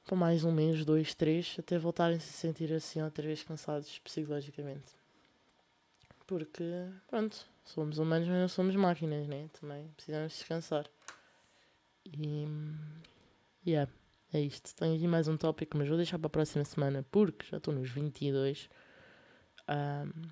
para 0.05 0.17
mais 0.17 0.45
um 0.45 0.53
mês, 0.53 0.85
dois, 0.85 1.15
três, 1.15 1.57
até 1.59 1.79
voltarem 1.79 2.19
a 2.19 2.21
se 2.21 2.33
sentir 2.33 2.73
assim 2.73 3.03
outra 3.03 3.25
vez 3.27 3.43
cansados 3.43 3.99
psicologicamente. 4.01 4.93
Porque, 6.27 6.65
pronto, 7.09 7.47
somos 7.65 7.99
humanos, 7.99 8.29
mas 8.29 8.39
não 8.39 8.49
somos 8.49 8.77
máquinas, 8.77 9.27
né? 9.27 9.49
Também 9.61 9.89
precisamos 9.97 10.33
descansar. 10.33 10.87
E. 12.05 12.47
Yeah, 13.67 13.91
é 14.33 14.41
isto. 14.41 14.75
Tenho 14.75 14.95
aqui 14.95 15.07
mais 15.07 15.27
um 15.27 15.37
tópico, 15.37 15.77
mas 15.77 15.89
vou 15.89 15.97
deixar 15.97 16.19
para 16.19 16.27
a 16.27 16.31
próxima 16.31 16.65
semana 16.65 17.05
porque 17.11 17.47
já 17.47 17.57
estou 17.57 17.73
nos 17.75 17.91
22. 17.91 18.69
Um, 19.69 20.29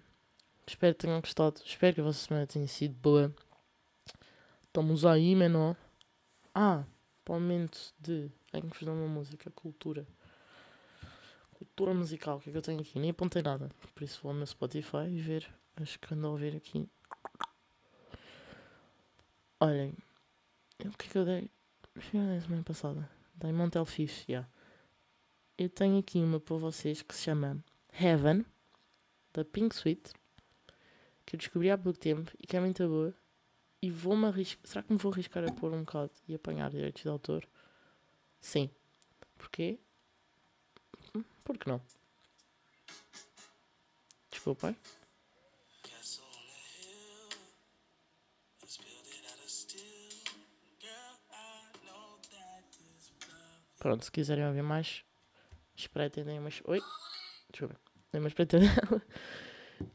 espero 0.66 0.94
que 0.94 1.00
tenham 1.06 1.20
gostado. 1.20 1.60
Espero 1.64 1.94
que 1.94 2.00
a 2.00 2.04
vossa 2.04 2.26
semana 2.26 2.46
tenha 2.46 2.68
sido 2.68 2.94
boa. 2.94 3.34
Estamos 4.64 5.06
aí, 5.06 5.34
menor. 5.34 5.76
Ah, 6.54 6.84
para 7.24 7.34
o 7.34 7.40
momento 7.40 7.94
de 7.98 8.30
tenho 8.50 8.70
que 8.70 8.78
fazer 8.78 8.90
uma 8.90 9.08
música, 9.08 9.50
cultura. 9.50 10.06
Cultura 11.54 11.94
musical, 11.94 12.38
o 12.38 12.40
que 12.40 12.50
é 12.50 12.52
que 12.52 12.58
eu 12.58 12.62
tenho 12.62 12.80
aqui? 12.80 12.98
Nem 12.98 13.10
apontei 13.10 13.42
nada. 13.42 13.70
Por 13.94 14.02
isso 14.02 14.20
vou 14.22 14.30
ao 14.30 14.36
meu 14.36 14.46
Spotify 14.46 15.08
e 15.08 15.20
ver. 15.20 15.48
Acho 15.76 15.98
que 15.98 16.12
ando 16.12 16.26
a 16.26 16.30
ouvir 16.30 16.56
aqui. 16.56 16.88
Olhem. 19.60 19.94
O 20.84 20.90
que 20.98 21.06
é 21.06 21.10
que 21.10 21.18
eu 21.18 21.24
dei? 21.24 21.50
Foi 21.94 22.20
na 22.20 22.40
semana 22.40 22.62
passada. 22.62 23.08
Dei 23.34 23.52
Montel 23.52 23.84
Fish. 23.84 24.24
Yeah. 24.28 24.48
Eu 25.56 25.68
tenho 25.68 25.98
aqui 25.98 26.18
uma 26.18 26.40
para 26.40 26.56
vocês 26.56 27.02
que 27.02 27.14
se 27.14 27.22
chama 27.22 27.64
Heaven, 27.92 28.44
da 29.32 29.44
Pink 29.44 29.74
Sweet, 29.74 30.12
que 31.24 31.36
eu 31.36 31.38
descobri 31.38 31.70
há 31.70 31.78
pouco 31.78 31.98
tempo 31.98 32.32
e 32.40 32.46
que 32.46 32.56
é 32.56 32.60
muito 32.60 32.86
boa. 32.88 33.14
E 33.82 33.90
vou-me 33.90 34.26
arriscar. 34.26 34.64
Será 34.64 34.82
que 34.84 34.92
me 34.92 34.98
vou 34.98 35.12
arriscar 35.12 35.44
a 35.44 35.52
pôr 35.52 35.72
um 35.72 35.80
bocado 35.80 36.12
e 36.28 36.34
apanhar 36.36 36.70
direitos 36.70 37.02
de 37.02 37.08
autor? 37.08 37.44
Sim. 38.40 38.70
Porquê? 39.36 39.80
Hum, 41.14 41.24
por 41.42 41.58
que 41.58 41.68
não? 41.68 41.82
Desculpem. 44.30 44.76
Pronto, 53.80 54.04
se 54.04 54.12
quiserem 54.12 54.46
ouvir 54.46 54.62
mais, 54.62 55.04
espreitem 55.74 56.38
umas. 56.38 56.62
Oi? 56.66 56.80
Deixa 57.50 57.64
eu 57.64 57.68
ver. 57.68 57.80
Dei 58.12 58.20
uma 58.20 58.28
espreitadela. 58.28 59.02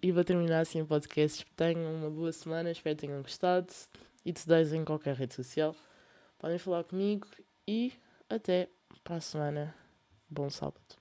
E 0.02 0.12
vou 0.12 0.24
terminar 0.24 0.62
assim 0.62 0.82
o 0.82 0.86
podcast. 0.86 1.46
Tenham 1.56 1.96
uma 1.96 2.10
boa 2.10 2.32
semana, 2.32 2.72
espero 2.72 2.96
que 2.96 3.08
tenham 3.08 3.22
gostado. 3.22 3.72
E 4.26 4.34
te 4.34 4.46
em 4.74 4.84
qualquer 4.84 5.16
rede 5.16 5.34
social. 5.34 5.76
Podem 6.38 6.58
falar 6.58 6.84
comigo 6.84 7.28
e 7.68 7.94
até 8.30 8.70
para 9.04 9.16
a 9.16 9.22
semana. 9.22 9.76
Bom 10.30 10.50
sábado. 10.50 10.97